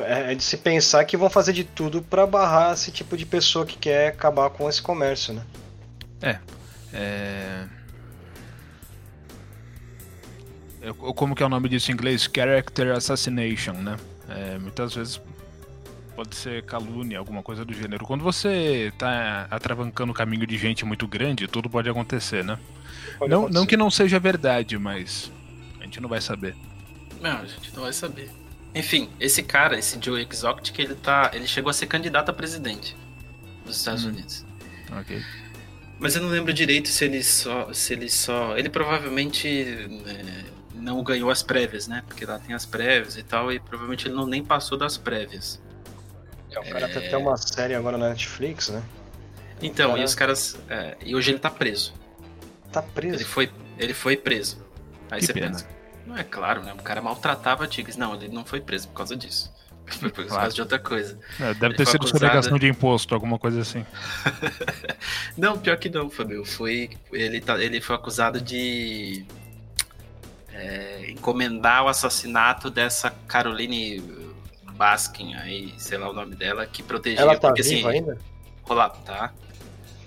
É, 0.00 0.32
é 0.32 0.34
de 0.34 0.42
se 0.42 0.56
pensar 0.56 1.04
que 1.04 1.16
vão 1.16 1.30
fazer 1.30 1.52
de 1.52 1.64
tudo 1.64 2.02
para 2.02 2.26
barrar 2.26 2.74
esse 2.74 2.90
tipo 2.90 3.16
de 3.16 3.24
pessoa 3.24 3.64
que 3.64 3.76
quer 3.78 4.08
acabar 4.08 4.50
com 4.50 4.68
esse 4.68 4.82
comércio, 4.82 5.34
né? 5.34 5.42
É. 6.20 6.38
é... 6.92 7.64
Como 11.14 11.34
que 11.34 11.42
é 11.42 11.46
o 11.46 11.48
nome 11.48 11.68
disso 11.68 11.90
em 11.90 11.94
inglês? 11.94 12.28
Character 12.32 12.92
assassination, 12.96 13.74
né? 13.74 13.96
É, 14.28 14.58
muitas 14.58 14.94
vezes 14.94 15.20
pode 16.18 16.34
ser 16.34 16.64
calúnia, 16.64 17.16
alguma 17.16 17.44
coisa 17.44 17.64
do 17.64 17.72
gênero. 17.72 18.04
Quando 18.04 18.24
você 18.24 18.92
tá 18.98 19.46
atravancando 19.48 20.10
o 20.10 20.14
caminho 20.14 20.44
de 20.48 20.58
gente 20.58 20.84
muito 20.84 21.06
grande, 21.06 21.46
tudo 21.46 21.70
pode 21.70 21.88
acontecer, 21.88 22.44
né? 22.44 22.58
Pode 23.16 23.30
não, 23.30 23.42
acontecer. 23.42 23.58
não 23.60 23.66
que 23.66 23.76
não 23.76 23.88
seja 23.88 24.18
verdade, 24.18 24.76
mas 24.76 25.30
a 25.78 25.84
gente 25.84 26.00
não 26.00 26.08
vai 26.08 26.20
saber. 26.20 26.56
Não, 27.20 27.38
a 27.38 27.44
gente 27.44 27.72
não 27.72 27.84
vai 27.84 27.92
saber. 27.92 28.32
Enfim, 28.74 29.08
esse 29.20 29.44
cara, 29.44 29.78
esse 29.78 29.96
Joe 30.02 30.26
Exotic, 30.28 30.76
ele 30.80 30.96
tá. 30.96 31.30
Ele 31.32 31.46
chegou 31.46 31.70
a 31.70 31.72
ser 31.72 31.86
candidato 31.86 32.30
a 32.30 32.32
presidente 32.32 32.96
dos 33.64 33.76
Estados 33.76 34.04
hum. 34.04 34.08
Unidos. 34.08 34.44
Ok. 34.98 35.22
Mas 36.00 36.16
eu 36.16 36.22
não 36.22 36.30
lembro 36.30 36.52
direito 36.52 36.88
se 36.88 37.04
ele 37.04 37.22
só. 37.22 37.72
Se 37.72 37.92
ele 37.92 38.10
só. 38.10 38.58
Ele 38.58 38.68
provavelmente 38.68 39.46
é, 39.48 40.44
não 40.74 41.00
ganhou 41.04 41.30
as 41.30 41.44
prévias, 41.44 41.86
né? 41.86 42.02
Porque 42.08 42.26
lá 42.26 42.40
tem 42.40 42.56
as 42.56 42.66
prévias 42.66 43.16
e 43.16 43.22
tal, 43.22 43.52
e 43.52 43.60
provavelmente 43.60 44.08
ele 44.08 44.16
não 44.16 44.26
nem 44.26 44.44
passou 44.44 44.76
das 44.76 44.98
prévias. 44.98 45.60
É, 46.64 46.70
o 46.70 46.72
cara 46.72 46.86
é... 46.86 46.88
tem 46.88 47.06
até 47.06 47.16
uma 47.16 47.36
série 47.36 47.74
agora 47.74 47.96
na 47.96 48.10
Netflix, 48.10 48.68
né? 48.68 48.82
Então, 49.62 49.90
cara... 49.90 50.00
e 50.00 50.04
os 50.04 50.14
caras. 50.14 50.58
É, 50.68 50.96
e 51.04 51.14
hoje 51.14 51.30
ele 51.30 51.38
tá 51.38 51.50
preso. 51.50 51.94
Tá 52.72 52.82
preso? 52.82 53.16
Ele 53.16 53.24
foi, 53.24 53.50
ele 53.78 53.94
foi 53.94 54.16
preso. 54.16 54.64
Aí 55.10 55.20
que 55.20 55.26
você 55.26 55.32
pena. 55.32 55.48
pensa. 55.48 55.66
Não 56.06 56.16
é 56.16 56.24
claro, 56.24 56.62
né? 56.62 56.72
O 56.72 56.82
cara 56.82 57.00
maltratava 57.00 57.66
tigres. 57.66 57.96
Não, 57.96 58.14
ele 58.14 58.28
não 58.28 58.44
foi 58.44 58.60
preso 58.60 58.88
por 58.88 58.94
causa 58.94 59.16
disso. 59.16 59.52
Foi 59.88 60.10
por 60.10 60.26
causa 60.26 60.54
de 60.54 60.60
outra 60.60 60.78
coisa. 60.78 61.18
É, 61.40 61.54
deve 61.54 61.68
ele 61.68 61.76
ter 61.76 61.86
sido 61.86 62.02
acusado... 62.02 62.18
sonegação 62.18 62.58
de 62.58 62.68
imposto, 62.68 63.14
alguma 63.14 63.38
coisa 63.38 63.62
assim. 63.62 63.86
não, 65.34 65.58
pior 65.58 65.78
que 65.78 65.88
não, 65.88 66.10
Fabio. 66.10 66.44
Foi, 66.44 66.90
ele, 67.10 67.40
tá, 67.40 67.58
ele 67.58 67.80
foi 67.80 67.96
acusado 67.96 68.38
de 68.38 69.24
é, 70.52 71.10
encomendar 71.10 71.84
o 71.84 71.88
assassinato 71.88 72.68
dessa 72.68 73.10
Caroline 73.26 74.27
Baskin, 74.78 75.34
aí, 75.34 75.74
sei 75.76 75.98
lá 75.98 76.08
o 76.08 76.12
nome 76.12 76.36
dela, 76.36 76.64
que 76.64 76.84
protegia. 76.84 77.20
Ela 77.20 77.36
tá 77.36 77.48
porque, 77.48 77.62
assim, 77.62 77.76
viva 77.76 77.88
assim, 77.88 77.98
ainda? 77.98 78.18
Rolava, 78.62 78.96
tá. 78.98 79.34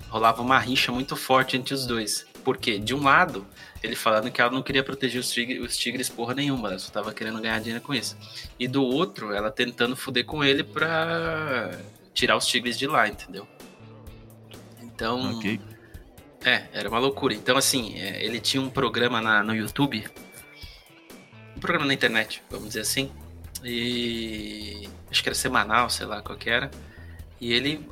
Rolava 0.10 0.42
uma 0.42 0.58
rixa 0.58 0.94
muito 0.94 1.18
forte 1.18 1.58
entre 1.58 1.74
os 1.74 1.86
dois. 1.86 2.26
Porque, 2.42 2.80
de 2.80 2.96
um 2.96 3.04
lado, 3.04 3.46
ele 3.84 3.96
falando 3.96 4.32
que 4.32 4.40
ela 4.40 4.50
não 4.50 4.64
queria 4.64 4.82
proteger 4.82 5.20
os 5.20 5.30
tigres, 5.30 5.62
os 5.62 5.76
tigres 5.76 6.08
porra 6.08 6.34
nenhuma, 6.34 6.70
ela 6.70 6.80
só 6.80 6.90
tava 6.90 7.14
querendo 7.14 7.42
ganhar 7.42 7.60
dinheiro 7.60 7.84
com 7.84 7.94
isso. 7.94 8.18
E 8.58 8.66
do 8.66 8.82
outro, 8.82 9.34
ela 9.34 9.52
tentando 9.52 9.96
foder 9.96 10.26
com 10.26 10.42
ele 10.42 10.64
pra 10.64 11.72
tirar 12.14 12.38
os 12.38 12.46
tigres 12.48 12.80
de 12.80 12.88
lá, 12.88 13.10
entendeu? 13.10 13.46
Então. 14.82 15.38
Okay. 15.38 15.60
É, 16.46 16.64
era 16.74 16.90
uma 16.90 16.98
loucura. 16.98 17.34
Então, 17.34 17.58
assim, 17.58 18.00
é, 18.00 18.24
ele 18.24 18.40
tinha 18.40 18.64
um 18.64 18.70
programa 18.70 19.22
na, 19.22 19.44
no 19.44 19.54
YouTube. 19.54 20.08
Um 21.58 21.60
programa 21.60 21.86
na 21.86 21.94
internet, 21.94 22.42
vamos 22.50 22.70
dizer 22.70 22.82
assim. 22.82 23.12
E. 23.64 24.90
Acho 25.10 25.22
que 25.22 25.30
era 25.30 25.36
semanal, 25.36 25.90
sei 25.90 26.06
lá 26.06 26.22
qual 26.22 26.38
que 26.38 26.50
era. 26.50 26.72
E 27.40 27.54
ele. 27.54 27.88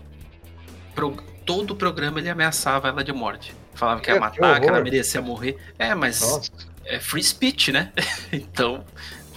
Pro, 0.96 1.16
todo 1.46 1.72
o 1.72 1.76
programa 1.76 2.20
ele 2.20 2.30
ameaçava 2.30 2.88
ela 2.88 3.04
de 3.04 3.12
morte. 3.12 3.56
Falava 3.74 4.02
que 4.02 4.12
ia 4.12 4.20
matar, 4.20 4.60
que, 4.60 4.68
ela 4.68 4.82
merecia 4.82 5.22
morrer. 5.22 5.58
É, 5.78 5.96
mas 5.96 6.22
Nossa. 6.22 6.52
é 6.86 7.00
free 7.00 7.24
speech, 7.24 7.72
né? 7.72 7.94
então, 8.32 8.84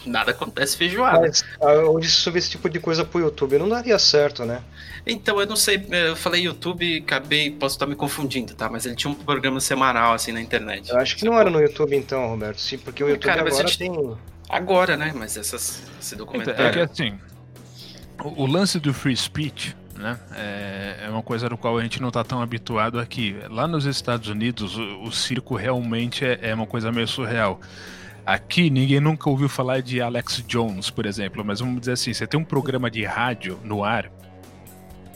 nada 0.04 0.32
acontece 0.32 0.76
feijoada. 0.76 1.20
Mas 1.20 1.44
onde 1.88 2.08
subir 2.08 2.38
esse 2.38 2.50
tipo 2.50 2.68
de 2.68 2.80
coisa 2.80 3.04
pro 3.04 3.20
YouTube 3.20 3.58
não 3.58 3.68
daria 3.68 3.98
certo, 3.98 4.44
né? 4.44 4.62
Então, 5.06 5.40
eu 5.40 5.46
não 5.46 5.56
sei, 5.56 5.84
eu 5.90 6.14
falei 6.14 6.42
YouTube 6.42 6.84
e 6.84 6.98
acabei, 6.98 7.50
posso 7.50 7.74
estar 7.74 7.86
me 7.86 7.96
confundindo, 7.96 8.54
tá? 8.54 8.68
Mas 8.68 8.86
ele 8.86 8.94
tinha 8.94 9.10
um 9.10 9.14
programa 9.14 9.60
semanal, 9.60 10.12
assim, 10.14 10.32
na 10.32 10.40
internet. 10.40 10.90
Eu 10.90 10.98
acho 10.98 11.16
que 11.16 11.24
não 11.24 11.38
era 11.38 11.50
no 11.50 11.60
YouTube, 11.60 11.96
então, 11.96 12.28
Roberto. 12.28 12.60
Sim, 12.60 12.78
porque 12.78 13.02
o 13.02 13.08
YouTube 13.08 13.24
Cara, 13.24 13.40
agora 13.40 13.66
gente... 13.66 13.78
tem... 13.78 14.16
Agora, 14.52 14.96
né? 14.96 15.12
Mas 15.16 15.36
essas, 15.36 15.82
esse 16.00 16.14
documentário... 16.14 16.62
É 16.62 16.70
que, 16.70 16.78
assim, 16.78 17.18
o, 18.22 18.42
o 18.42 18.46
lance 18.46 18.78
do 18.78 18.92
free 18.94 19.16
speech 19.16 19.74
né? 20.02 20.18
É, 20.34 21.04
é, 21.04 21.08
uma 21.08 21.22
coisa 21.22 21.48
no 21.48 21.56
qual 21.56 21.78
a 21.78 21.82
gente 21.82 22.00
não 22.00 22.08
está 22.08 22.24
tão 22.24 22.42
habituado 22.42 22.98
aqui. 22.98 23.36
Lá 23.48 23.66
nos 23.66 23.86
Estados 23.86 24.28
Unidos, 24.28 24.76
o, 24.76 25.02
o 25.04 25.12
circo 25.12 25.54
realmente 25.54 26.24
é, 26.24 26.38
é, 26.42 26.54
uma 26.54 26.66
coisa 26.66 26.90
meio 26.90 27.06
surreal. 27.06 27.60
Aqui 28.26 28.68
ninguém 28.68 29.00
nunca 29.00 29.30
ouviu 29.30 29.48
falar 29.48 29.80
de 29.80 30.00
Alex 30.00 30.44
Jones, 30.46 30.90
por 30.90 31.06
exemplo, 31.06 31.44
mas 31.44 31.60
vamos 31.60 31.80
dizer 31.80 31.92
assim, 31.92 32.12
você 32.12 32.26
tem 32.26 32.38
um 32.38 32.44
programa 32.44 32.90
de 32.90 33.04
rádio 33.04 33.58
no 33.64 33.82
ar, 33.82 34.10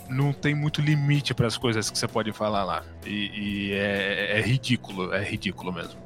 não 0.09 0.33
tem 0.33 0.55
muito 0.55 0.81
limite 0.81 1.33
para 1.33 1.46
as 1.46 1.57
coisas 1.57 1.88
que 1.88 1.99
você 1.99 2.09
pode 2.09 2.33
falar 2.33 2.64
lá. 2.64 2.83
E, 3.05 3.31
e 3.35 3.72
é, 3.72 4.38
é, 4.38 4.40
ridículo, 4.40 5.12
é 5.12 5.22
ridículo 5.22 5.72
mesmo. 5.72 6.06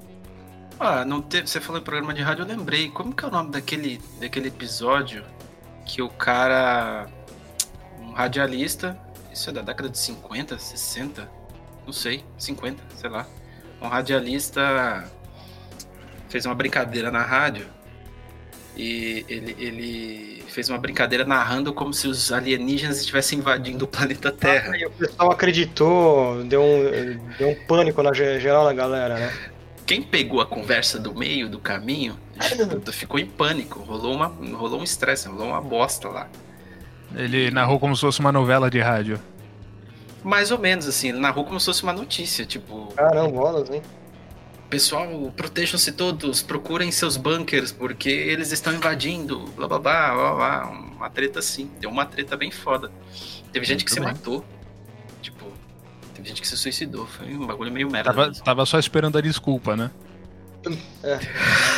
Ah, 0.82 1.04
não 1.04 1.20
teve, 1.20 1.46
você 1.46 1.60
falou 1.60 1.78
em 1.78 1.84
programa 1.84 2.14
de 2.14 2.22
rádio, 2.22 2.42
eu 2.42 2.48
lembrei. 2.48 2.88
Como 2.88 3.14
que 3.14 3.22
é 3.22 3.28
o 3.28 3.30
nome 3.30 3.50
daquele, 3.50 4.00
daquele 4.18 4.48
episódio 4.48 5.22
que 5.84 6.00
o 6.00 6.08
cara 6.08 7.06
um 8.00 8.12
radialista, 8.12 8.98
isso 9.30 9.50
é 9.50 9.52
da 9.52 9.60
década 9.60 9.90
de 9.90 9.98
50, 9.98 10.58
60, 10.58 11.30
não 11.84 11.92
sei, 11.92 12.24
50, 12.38 12.82
sei 12.96 13.10
lá. 13.10 13.26
Um 13.78 13.88
radialista 13.88 15.04
fez 16.30 16.46
uma 16.46 16.54
brincadeira 16.54 17.10
na 17.10 17.22
rádio 17.22 17.66
e 18.74 19.22
ele, 19.28 19.54
ele 19.58 20.44
fez 20.48 20.70
uma 20.70 20.78
brincadeira 20.78 21.26
narrando 21.26 21.74
como 21.74 21.92
se 21.92 22.08
os 22.08 22.32
alienígenas 22.32 23.00
estivessem 23.00 23.38
invadindo 23.38 23.84
o 23.84 23.88
planeta 23.88 24.32
Terra. 24.32 24.72
Ah, 24.72 24.78
e 24.78 24.86
o 24.86 24.90
pessoal 24.92 25.30
acreditou, 25.30 26.42
deu 26.44 26.62
um, 26.62 27.36
deu 27.36 27.50
um 27.50 27.66
pânico 27.66 28.02
na 28.02 28.14
geral 28.14 28.64
na 28.64 28.72
galera, 28.72 29.18
né? 29.18 29.50
Quem 29.90 30.02
pegou 30.02 30.40
a 30.40 30.46
conversa 30.46 31.00
do 31.00 31.12
meio 31.12 31.48
do 31.48 31.58
caminho 31.58 32.16
ficou 32.92 33.18
em 33.18 33.26
pânico, 33.26 33.80
rolou, 33.80 34.14
uma, 34.14 34.28
rolou 34.56 34.78
um 34.78 34.84
estresse, 34.84 35.26
rolou 35.26 35.48
uma 35.48 35.60
bosta 35.60 36.08
lá. 36.08 36.28
Ele 37.12 37.50
narrou 37.50 37.80
como 37.80 37.96
se 37.96 38.02
fosse 38.02 38.20
uma 38.20 38.30
novela 38.30 38.70
de 38.70 38.78
rádio. 38.78 39.20
Mais 40.22 40.52
ou 40.52 40.60
menos, 40.60 40.86
assim, 40.86 41.08
ele 41.08 41.18
narrou 41.18 41.44
como 41.44 41.58
se 41.58 41.66
fosse 41.66 41.82
uma 41.82 41.92
notícia, 41.92 42.46
tipo. 42.46 42.86
Caramba, 42.94 43.32
bolas, 43.32 43.68
hein? 43.68 43.82
Pessoal, 44.68 45.08
protejam-se 45.36 45.90
todos, 45.90 46.40
procurem 46.40 46.92
seus 46.92 47.16
bunkers, 47.16 47.72
porque 47.72 48.10
eles 48.10 48.52
estão 48.52 48.72
invadindo, 48.72 49.40
blá 49.56 49.66
blá 49.66 49.80
blá, 49.80 50.14
blá, 50.14 50.34
blá. 50.36 50.70
Uma 50.70 51.10
treta 51.10 51.40
assim. 51.40 51.68
Deu 51.80 51.90
uma 51.90 52.06
treta 52.06 52.36
bem 52.36 52.52
foda. 52.52 52.92
Teve 53.52 53.66
gente 53.66 53.80
Muito 53.80 53.86
que 53.86 53.92
se 53.92 53.98
matou. 53.98 54.44
Tipo, 55.20 55.49
teve 56.20 56.28
gente 56.28 56.42
que 56.42 56.48
se 56.48 56.56
suicidou. 56.56 57.06
Foi 57.06 57.26
um 57.34 57.46
bagulho 57.46 57.72
meio 57.72 57.90
merda. 57.90 58.12
Tava, 58.12 58.32
tava 58.32 58.66
só 58.66 58.78
esperando 58.78 59.16
a 59.18 59.20
desculpa, 59.20 59.76
né? 59.76 59.90
É. 61.02 61.18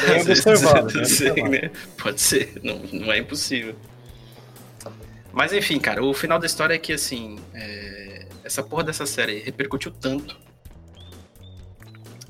Bem 0.09 0.23
observado, 0.23 0.93
né? 1.49 1.71
Pode 1.97 2.21
ser, 2.21 2.61
não, 2.63 2.79
não 2.93 3.13
é 3.13 3.19
impossível. 3.19 3.77
Mas 5.33 5.53
enfim, 5.53 5.79
cara, 5.79 6.05
o 6.05 6.13
final 6.13 6.39
da 6.39 6.47
história 6.47 6.75
é 6.75 6.79
que, 6.79 6.93
assim, 6.93 7.39
é... 7.55 8.27
essa 8.45 8.63
porra 8.63 8.85
dessa 8.85 9.07
série 9.07 9.39
repercutiu 9.39 9.93
tanto. 9.93 10.37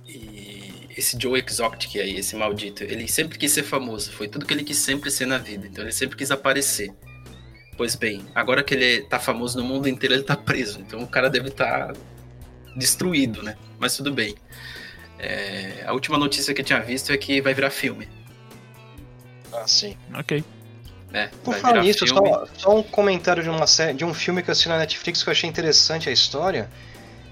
E 0.07 0.87
esse 0.97 1.19
Joe 1.19 1.43
Exotic 1.45 1.97
aí, 1.97 2.19
esse 2.19 2.37
maldito, 2.37 2.85
ele 2.85 3.09
sempre 3.09 3.39
quis 3.39 3.51
ser 3.51 3.63
famoso. 3.63 4.13
Foi 4.13 4.29
tudo 4.29 4.45
que 4.45 4.53
ele 4.53 4.63
quis 4.63 4.77
sempre 4.77 5.11
ser 5.11 5.27
na 5.27 5.39
vida. 5.39 5.67
Então 5.67 5.83
ele 5.83 5.93
sempre 5.93 6.17
quis 6.17 6.31
aparecer. 6.31 6.93
Pois 7.77 7.95
bem, 7.95 8.25
agora 8.35 8.63
que 8.63 8.75
ele 8.75 9.03
tá 9.03 9.19
famoso 9.19 9.59
no 9.59 9.65
mundo 9.65 9.89
inteiro, 9.89 10.15
ele 10.15 10.23
tá 10.23 10.37
preso. 10.37 10.81
Então 10.81 11.03
o 11.03 11.07
cara 11.07 11.31
deve 11.31 11.49
estar 11.49 11.89
tá 11.89 12.01
destruído, 12.77 13.43
né? 13.43 13.57
Mas 13.79 13.97
tudo 13.97 14.13
bem. 14.13 14.35
É... 15.19 15.85
A 15.87 15.93
última 15.93 16.19
notícia 16.19 16.53
que 16.53 16.61
eu 16.61 16.65
tinha 16.65 16.81
visto 16.81 17.13
é 17.13 17.17
que 17.17 17.41
vai 17.41 17.55
virar 17.55 17.71
filme. 17.71 18.09
Ah, 19.53 19.67
sim. 19.67 19.97
Ok. 20.15 20.45
É, 21.13 21.27
Por 21.45 21.55
falar 21.57 21.83
nisso, 21.83 22.07
só, 22.07 22.47
só, 22.55 22.79
um 22.79 22.83
comentário 22.83 23.43
de, 23.43 23.51
uma 23.51 23.67
série, 23.67 23.93
de 23.93 24.03
um 24.03 24.15
filme 24.15 24.43
que 24.43 24.49
eu 24.49 24.53
assisti 24.53 24.69
na 24.71 24.79
Netflix 24.79 25.23
que 25.23 25.29
eu 25.29 25.33
achei 25.33 25.49
interessante 25.49 26.09
a 26.09 26.13
história. 26.13 26.71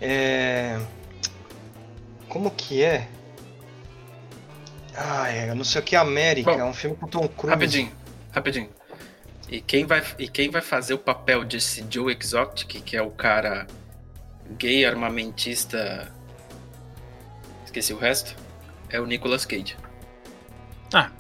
É... 0.01 0.79
Como 2.29 2.51
que 2.51 2.83
é? 2.83 3.09
Ah, 4.95 5.29
é, 5.29 5.55
não 5.55 5.65
sei 5.65 5.81
o 5.81 5.85
que 5.85 5.97
América, 5.97 6.53
Bom, 6.53 6.61
é 6.61 6.65
um 6.65 6.75
filme 6.75 6.95
com 6.95 7.07
Tom 7.07 7.27
Cruise. 7.27 7.55
Rapidinho, 7.55 7.93
rapidinho. 8.33 8.69
E 9.51 9.61
quem 9.61 9.85
vai, 9.85 10.01
e 10.17 10.29
quem 10.29 10.49
vai 10.49 10.63
fazer 10.63 10.95
o 10.95 10.99
papel 10.99 11.45
desse 11.45 11.85
Joe 11.91 12.17
Exotic, 12.19 12.81
que 12.85 12.97
é 12.97 13.03
o 13.03 13.11
cara 13.11 13.67
gay 14.57 14.85
armamentista. 14.87 16.11
Esqueci 17.65 17.93
o 17.93 17.99
resto. 17.99 18.37
É 18.89 19.01
o 19.01 19.07
Nicolas 19.07 19.45
Cage. 19.45 19.77
Ah, 20.95 21.11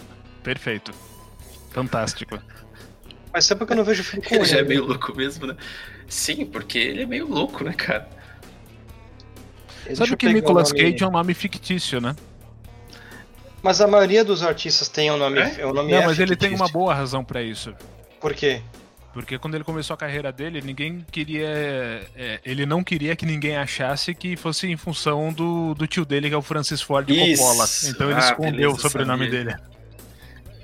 perfeito. 0.45 0.93
Fantástico. 1.73 2.41
Mas 3.33 3.47
sempre 3.47 3.67
que 3.67 3.73
eu 3.73 3.77
não 3.77 3.85
vejo 3.85 4.05
filme 4.05 4.25
com 4.25 4.35
ele. 4.37 4.43
Ele 4.45 4.51
já 4.51 4.59
é 4.59 4.63
meio 4.63 4.85
louco 4.87 5.15
mesmo, 5.15 5.47
né? 5.49 5.57
Sim, 6.09 6.47
porque 6.47 6.79
ele 6.79 7.03
é 7.03 7.07
meio 7.07 7.29
louco, 7.29 7.63
né, 7.63 7.73
cara? 7.73 8.09
Sabe 9.95 10.17
que 10.17 10.33
Nicolas 10.33 10.73
nome... 10.73 10.91
Cage 10.91 11.05
é 11.05 11.07
um 11.07 11.13
nome 11.13 11.35
fictício, 11.35 12.01
né? 12.01 12.17
Mas 13.63 13.81
a 13.81 13.87
maioria 13.87 14.25
dos 14.25 14.43
artistas 14.43 14.89
tem 14.89 15.11
um 15.11 15.17
nome. 15.17 15.39
É? 15.39 15.65
O 15.65 15.73
nome 15.73 15.93
Não, 15.93 15.99
é 15.99 16.07
mas 16.07 16.17
fictício. 16.17 16.23
ele 16.25 16.37
tem 16.37 16.55
uma 16.55 16.69
boa 16.69 16.95
razão 16.95 17.25
para 17.25 17.43
isso. 17.43 17.75
Por 18.21 18.35
quê? 18.35 18.61
Porque 19.13 19.39
quando 19.39 19.57
ele 19.57 19.65
começou 19.65 19.95
a 19.95 19.97
carreira 19.97 20.31
dele, 20.31 20.61
ninguém 20.63 21.05
queria. 21.11 21.49
É, 22.15 22.41
ele 22.45 22.65
não 22.65 22.85
queria 22.85 23.17
que 23.17 23.27
ninguém 23.27 23.57
achasse 23.57 24.15
que 24.15 24.37
fosse 24.37 24.69
em 24.69 24.77
função 24.77 25.33
do, 25.33 25.75
do 25.75 25.87
tio 25.87 26.05
dele, 26.05 26.29
que 26.29 26.35
é 26.35 26.39
o 26.39 26.43
Francis 26.43 26.81
Ford 26.81 27.09
Isso. 27.11 27.43
Coppola. 27.43 27.65
Então 27.89 28.11
ele 28.11 28.21
Ah, 28.21 28.25
escondeu 28.25 28.53
beleza, 28.53 28.75
o 28.77 28.79
sobrenome 28.79 29.25
sabia. 29.25 29.45
dele. 29.45 29.57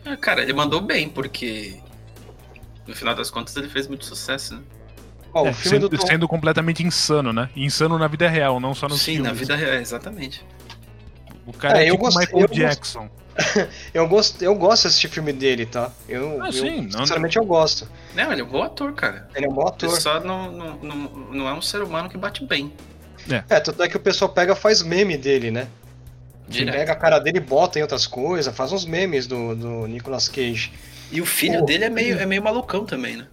Ah, 0.05 0.16
cara, 0.16 0.42
ele 0.42 0.53
mandou 0.53 0.81
bem, 0.81 1.09
porque. 1.09 1.77
No 2.87 2.95
final 2.95 3.16
das 3.16 3.31
contas, 3.33 3.57
ele 3.57 3.69
fez 3.69 3.88
muito 3.88 4.05
sucesso, 4.05 4.55
né? 4.55 4.62
Ó, 5.35 5.42
o 5.42 5.47
É, 5.49 5.53
filme 5.53 5.69
sendo, 5.79 5.88
do 5.88 5.99
Tom... 5.99 6.07
sendo 6.07 6.29
completamente 6.29 6.85
insano, 6.85 7.33
né? 7.33 7.51
Insano 7.57 7.99
na 7.99 8.07
vida 8.07 8.29
real, 8.29 8.61
não 8.61 8.73
só 8.77 8.87
nos 8.88 9.01
Sim, 9.01 9.14
filmes. 9.16 9.27
na 9.33 9.33
vida 9.37 9.57
real, 9.57 9.75
exatamente. 9.75 10.45
O 11.45 11.53
cara 11.53 11.79
É, 11.81 11.87
é, 11.87 11.90
eu 11.90 11.95
tipo 11.95 12.05
gostei- 12.05 12.27
Michael 12.27 12.42
eu 12.42 12.49
gost- 12.49 12.61
Jackson. 12.61 13.11
eu, 13.92 14.07
gosto, 14.09 14.42
eu 14.42 14.55
gosto 14.55 14.83
de 14.83 14.88
assistir 14.88 15.09
filme 15.09 15.33
dele, 15.33 15.66
tá? 15.66 15.90
Eu, 16.09 16.42
Ah, 16.42 16.46
eu, 16.46 16.53
sim, 16.53 16.83
não- 16.90 17.01
sinceramente 17.01 17.37
eu 17.37 17.44
gosto. 17.44 17.88
Não, 18.14 18.33
ele 18.33 18.40
é 18.40 18.44
um 18.44 18.49
bom 18.49 18.62
ator, 18.62 18.92
cara. 18.94 19.29
Ele 19.35 19.46
é 19.46 19.49
um 19.49 19.53
bom 19.53 19.66
ator. 19.66 19.88
Ele 19.90 20.01
só 20.01 20.20
não, 20.20 20.51
não, 20.51 20.77
não, 20.77 20.96
não 21.33 21.49
é 21.49 21.53
um 21.53 21.62
ser 21.62 21.83
humano 21.83 22.09
que 22.09 22.16
bate 22.16 22.44
bem. 22.44 22.72
É, 23.49 23.59
tanto 23.61 23.83
é 23.83 23.88
que 23.88 23.96
o 23.96 24.01
pessoal 24.01 24.31
pega 24.31 24.53
e 24.53 24.57
faz 24.57 24.83
meme 24.83 25.16
dele, 25.16 25.51
né? 25.51 25.68
Direto. 26.49 26.77
pega 26.77 26.92
a 26.92 26.96
cara 26.96 27.18
dele 27.18 27.38
e 27.38 27.40
bota 27.40 27.79
em 27.79 27.83
outras 27.83 28.07
coisas, 28.07 28.55
faz 28.55 28.70
uns 28.70 28.85
memes 28.87 29.27
do, 29.27 29.57
do 29.57 29.87
Nicolas 29.88 30.29
Cage. 30.29 30.72
E 31.11 31.20
o 31.20 31.27
filho 31.27 31.59
Pô. 31.61 31.66
dele 31.66 31.85
é 31.87 31.90
meio, 31.90 32.18
é 32.18 32.25
meio 32.27 32.42
malucão 32.42 32.85
também, 32.85 33.16
né? 33.16 33.27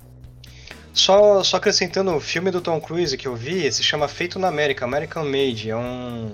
Só, 0.93 1.43
só 1.43 1.57
acrescentando 1.57 2.11
o 2.15 2.19
filme 2.19 2.51
do 2.51 2.61
Tom 2.61 2.79
Cruise 2.79 3.15
que 3.17 3.27
eu 3.27 3.35
vi, 3.35 3.71
se 3.71 3.83
chama 3.83 4.07
Feito 4.07 4.37
na 4.37 4.47
América, 4.47 4.85
American 4.85 5.25
Made. 5.25 5.69
É 5.69 5.75
um. 5.75 6.31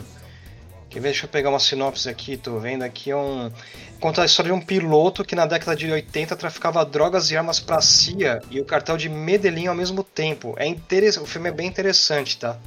Quer 0.90 1.00
ver? 1.00 1.10
Deixa 1.10 1.26
eu 1.26 1.30
pegar 1.30 1.50
uma 1.50 1.60
sinopse 1.60 2.10
aqui, 2.10 2.36
tô 2.36 2.58
vendo 2.58 2.84
aqui. 2.84 3.12
É 3.12 3.16
um. 3.16 3.52
Conta 4.00 4.24
a 4.24 4.26
história 4.26 4.52
de 4.52 4.58
um 4.58 4.62
piloto 4.62 5.24
que 5.24 5.36
na 5.36 5.46
década 5.46 5.76
de 5.76 5.92
80 5.92 6.36
traficava 6.36 6.84
drogas 6.84 7.30
e 7.30 7.38
armas 7.38 7.60
pra 7.60 7.80
CIA 7.82 8.42
e 8.50 8.60
o 8.60 8.66
cartel 8.66 8.98
de 8.98 9.08
Medellín 9.08 9.68
ao 9.68 9.76
mesmo 9.76 10.04
tempo. 10.04 10.56
É 10.58 10.66
interessante, 10.66 11.24
o 11.24 11.28
filme 11.28 11.50
é 11.50 11.52
bem 11.52 11.68
interessante, 11.68 12.38
tá? 12.38 12.58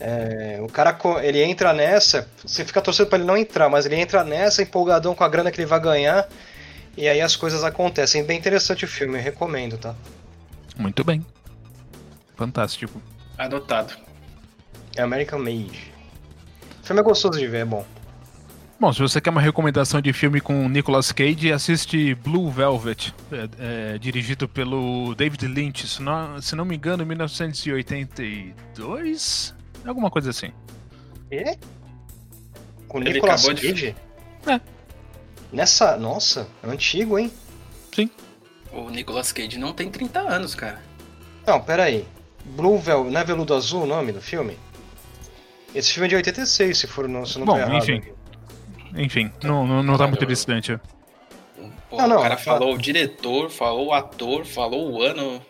É, 0.00 0.58
o 0.60 0.66
cara 0.66 0.98
ele 1.22 1.42
entra 1.42 1.72
nessa, 1.72 2.28
você 2.44 2.64
fica 2.64 2.80
torcendo 2.80 3.06
pra 3.06 3.18
ele 3.18 3.26
não 3.26 3.36
entrar, 3.36 3.68
mas 3.68 3.86
ele 3.86 3.96
entra 3.96 4.24
nessa 4.24 4.62
empolgadão 4.62 5.14
com 5.14 5.22
a 5.22 5.28
grana 5.28 5.50
que 5.50 5.60
ele 5.60 5.66
vai 5.66 5.78
ganhar 5.78 6.28
e 6.96 7.08
aí 7.08 7.20
as 7.20 7.36
coisas 7.36 7.62
acontecem. 7.62 8.24
Bem 8.24 8.38
interessante 8.38 8.84
o 8.84 8.88
filme, 8.88 9.18
eu 9.18 9.22
recomendo, 9.22 9.78
tá? 9.78 9.94
Muito 10.76 11.04
bem. 11.04 11.24
Fantástico. 12.36 13.00
Adotado. 13.38 13.94
É 14.96 15.02
American 15.02 15.38
Made. 15.38 15.91
O 16.82 16.86
filme 16.86 17.00
é 17.00 17.04
gostoso 17.04 17.38
de 17.38 17.46
ver, 17.46 17.58
é 17.58 17.64
bom. 17.64 17.86
Bom, 18.80 18.92
se 18.92 18.98
você 19.00 19.20
quer 19.20 19.30
uma 19.30 19.40
recomendação 19.40 20.00
de 20.00 20.12
filme 20.12 20.40
com 20.40 20.68
Nicolas 20.68 21.12
Cage, 21.12 21.52
assiste 21.52 22.16
Blue 22.16 22.50
Velvet, 22.50 23.14
é, 23.30 23.94
é, 23.94 23.98
dirigido 23.98 24.48
pelo 24.48 25.14
David 25.14 25.46
Lynch, 25.46 25.86
se 25.86 26.02
não, 26.02 26.42
se 26.42 26.56
não 26.56 26.64
me 26.64 26.74
engano, 26.74 27.06
1982? 27.06 29.54
Alguma 29.86 30.10
coisa 30.10 30.30
assim. 30.30 30.50
E? 31.30 31.56
Com 32.88 32.98
Ele 33.00 33.12
Nicolas 33.12 33.44
acabou 33.44 33.54
de- 33.54 33.68
Cage? 33.68 33.94
É. 34.48 34.60
Nessa. 35.52 35.96
Nossa, 35.96 36.48
é 36.62 36.66
antigo, 36.68 37.16
hein? 37.18 37.30
O 38.72 38.88
Nicolas 38.88 39.32
Cage 39.32 39.58
não 39.58 39.72
tem 39.74 39.90
30 39.90 40.20
anos, 40.20 40.54
cara. 40.54 40.80
Não, 41.46 41.60
pera 41.60 41.82
aí. 41.84 42.06
Blue 42.56 42.78
Vel... 42.78 43.04
Não 43.04 43.20
é 43.20 43.24
Veludo 43.24 43.52
Azul 43.54 43.82
o 43.82 43.86
nome 43.86 44.12
do 44.12 44.22
filme? 44.22 44.56
Esse 45.74 45.92
filme 45.92 46.06
é 46.06 46.08
de 46.10 46.16
86, 46.16 46.78
se 46.78 46.86
for 46.86 47.08
não, 47.08 47.24
se 47.24 47.38
não 47.38 47.46
Bom, 47.46 47.56
errado. 47.58 47.76
enfim. 47.76 48.02
Enfim, 48.94 49.32
não, 49.42 49.66
não, 49.66 49.82
não 49.82 49.96
tá 49.96 50.06
muito 50.06 50.26
distante. 50.26 50.78
Pô, 51.88 51.96
Não, 51.96 52.08
não, 52.08 52.18
o 52.18 52.22
cara 52.22 52.36
falou 52.36 52.74
o 52.74 52.78
diretor, 52.78 53.50
falou 53.50 53.88
o 53.88 53.92
ator, 53.92 54.44
falou 54.44 54.92
o 54.92 55.02
ano. 55.02 55.40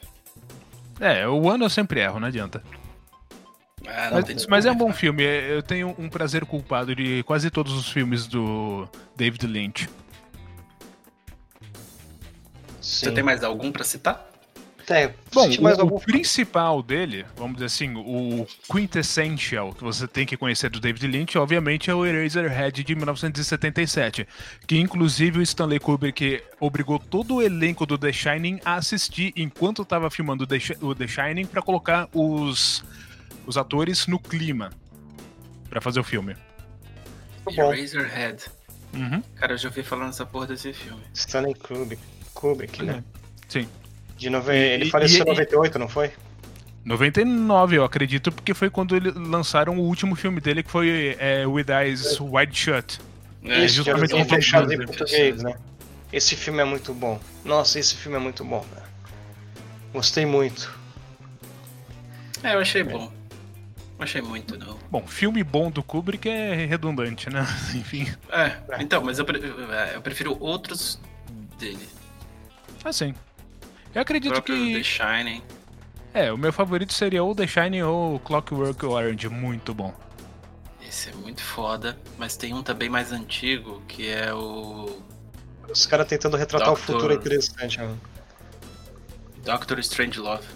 É, 1.00 1.26
o 1.26 1.50
ano 1.50 1.64
eu 1.64 1.70
sempre 1.70 2.00
erro, 2.00 2.20
não 2.20 2.28
adianta. 2.28 2.62
Ah, 3.86 4.10
não 4.12 4.22
tem 4.22 4.36
Mas, 4.36 4.46
mas 4.46 4.66
é 4.66 4.70
um 4.70 4.76
bom 4.76 4.92
filme, 4.92 5.24
é- 5.24 5.56
eu 5.56 5.62
tenho 5.62 5.92
um 5.98 6.08
prazer 6.08 6.44
culpado 6.44 6.94
de 6.94 7.24
quase 7.24 7.50
todos 7.50 7.72
os 7.72 7.88
filmes 7.90 8.28
do 8.28 8.88
David 9.16 9.44
Lynch. 9.46 9.88
Sim. 12.80 13.06
Você 13.06 13.12
tem 13.12 13.24
mais 13.24 13.42
algum 13.42 13.72
pra 13.72 13.82
citar? 13.84 14.30
Tem. 14.86 15.10
Bom, 15.32 15.44
Senti 15.44 15.60
mais 15.60 15.78
o, 15.78 15.82
algum 15.82 15.96
o 15.96 16.00
principal 16.00 16.82
dele, 16.82 17.24
vamos 17.36 17.54
dizer 17.54 17.66
assim, 17.66 17.94
o 17.96 18.46
quintessential 18.70 19.72
que 19.72 19.82
você 19.82 20.06
tem 20.06 20.26
que 20.26 20.36
conhecer 20.36 20.70
do 20.70 20.80
David 20.80 21.06
Lynch, 21.06 21.38
obviamente, 21.38 21.90
é 21.90 21.94
o 21.94 22.04
Eraserhead 22.04 22.82
de 22.82 22.94
1977, 22.94 24.26
que 24.66 24.78
inclusive 24.78 25.38
o 25.38 25.42
Stanley 25.42 25.78
Kubrick 25.78 26.42
obrigou 26.60 26.98
todo 26.98 27.36
o 27.36 27.42
elenco 27.42 27.86
do 27.86 27.96
The 27.96 28.12
Shining 28.12 28.60
a 28.64 28.74
assistir 28.74 29.32
enquanto 29.36 29.82
estava 29.82 30.10
filmando 30.10 30.46
o 30.80 30.94
The 30.94 31.06
Shining 31.06 31.46
para 31.46 31.62
colocar 31.62 32.08
os, 32.12 32.84
os 33.46 33.56
atores 33.56 34.06
no 34.06 34.18
clima 34.18 34.70
para 35.70 35.80
fazer 35.80 36.00
o 36.00 36.04
filme. 36.04 36.36
Bom. 37.44 37.72
Eraserhead. 37.72 38.44
Uhum. 38.94 39.22
Cara, 39.36 39.54
eu 39.54 39.58
já 39.58 39.68
ouvi 39.68 39.82
falando 39.82 40.08
dessa 40.08 40.26
porra 40.26 40.46
desse 40.46 40.72
filme. 40.72 41.02
Stanley 41.14 41.54
Kubrick, 41.54 42.02
Kubrick 42.34 42.82
né? 42.82 43.02
Sim. 43.48 43.66
De 44.22 44.30
nove... 44.30 44.56
Ele 44.56 44.84
E- 44.84 44.90
faleceu 44.90 45.18
e- 45.18 45.22
em 45.22 45.30
98, 45.30 45.78
não 45.78 45.88
foi? 45.88 46.12
99, 46.84 47.76
eu 47.76 47.84
acredito, 47.84 48.30
porque 48.32 48.54
foi 48.54 48.68
quando 48.70 48.96
eles 48.96 49.12
lançaram 49.14 49.76
o 49.78 49.82
último 49.82 50.14
filme 50.16 50.40
dele, 50.40 50.62
que 50.62 50.70
foi 50.70 51.16
é, 51.18 51.46
With 51.46 51.66
Eyes 51.68 52.18
Wide 52.20 52.56
Shut. 52.58 53.00
É, 53.44 53.64
Isso, 53.64 53.76
justamente 53.76 54.10
Tom 54.10 54.24
fechado 54.24 54.72
em 54.72 54.76
Cruise. 54.76 54.96
português, 54.98 55.42
né? 55.42 55.54
Esse 56.12 56.36
filme 56.36 56.60
é 56.60 56.64
muito 56.64 56.92
bom. 56.94 57.20
Nossa, 57.44 57.78
esse 57.78 57.94
filme 57.96 58.16
é 58.16 58.20
muito 58.20 58.44
bom, 58.44 58.64
cara. 58.74 58.86
Gostei 59.92 60.24
muito. 60.26 60.72
É, 62.42 62.54
eu 62.54 62.60
achei 62.60 62.82
bom. 62.82 63.12
Achei 63.98 64.20
muito, 64.20 64.58
não. 64.58 64.76
Bom, 64.90 65.06
filme 65.06 65.44
bom 65.44 65.70
do 65.70 65.82
Kubrick 65.82 66.28
é 66.28 66.66
redundante, 66.66 67.30
né? 67.30 67.46
Enfim. 67.74 68.08
É, 68.30 68.56
então, 68.80 69.02
mas 69.02 69.18
eu, 69.20 69.24
pre- 69.24 69.40
é, 69.40 69.92
eu 69.96 70.02
prefiro 70.02 70.36
outros 70.40 71.00
dele. 71.58 71.88
Assim. 72.84 73.14
Eu 73.94 74.00
O 74.00 74.02
acredito 74.02 74.34
The 74.34 74.40
que. 74.42 74.84
Shining. 74.84 75.42
É, 76.14 76.32
o 76.32 76.36
meu 76.38 76.52
favorito 76.52 76.92
seria 76.92 77.22
ou 77.22 77.34
The 77.34 77.46
Shining 77.46 77.82
ou 77.82 78.18
Clockwork 78.20 78.84
Orange. 78.84 79.28
Muito 79.28 79.72
bom. 79.74 79.94
Esse 80.86 81.08
é 81.10 81.12
muito 81.14 81.42
foda, 81.42 81.98
mas 82.18 82.36
tem 82.36 82.52
um 82.52 82.62
também 82.62 82.88
mais 82.90 83.12
antigo, 83.12 83.82
que 83.88 84.08
é 84.08 84.32
o 84.34 85.00
Os 85.70 85.86
caras 85.86 86.06
tentando 86.06 86.36
retratar 86.36 86.68
Doctor- 86.68 86.82
o 86.82 86.92
futuro 86.98 87.12
é 87.14 87.16
interessante, 87.16 87.78
mano. 87.78 87.98
Doctor 89.44 89.78
Strangelove. 89.78 90.46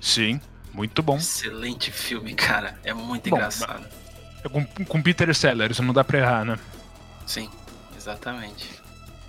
Sim, 0.00 0.40
muito 0.72 1.02
bom. 1.02 1.16
Excelente 1.16 1.90
filme, 1.90 2.34
cara. 2.34 2.78
É 2.84 2.94
muito 2.94 3.28
Bom, 3.28 3.36
engraçado. 3.36 3.86
É 4.44 4.48
com, 4.48 4.64
com 4.64 5.02
Peter 5.02 5.34
Sellers, 5.34 5.80
não 5.80 5.92
dá 5.92 6.04
pra 6.04 6.18
errar, 6.18 6.44
né? 6.44 6.58
Sim, 7.26 7.50
exatamente. 7.96 8.80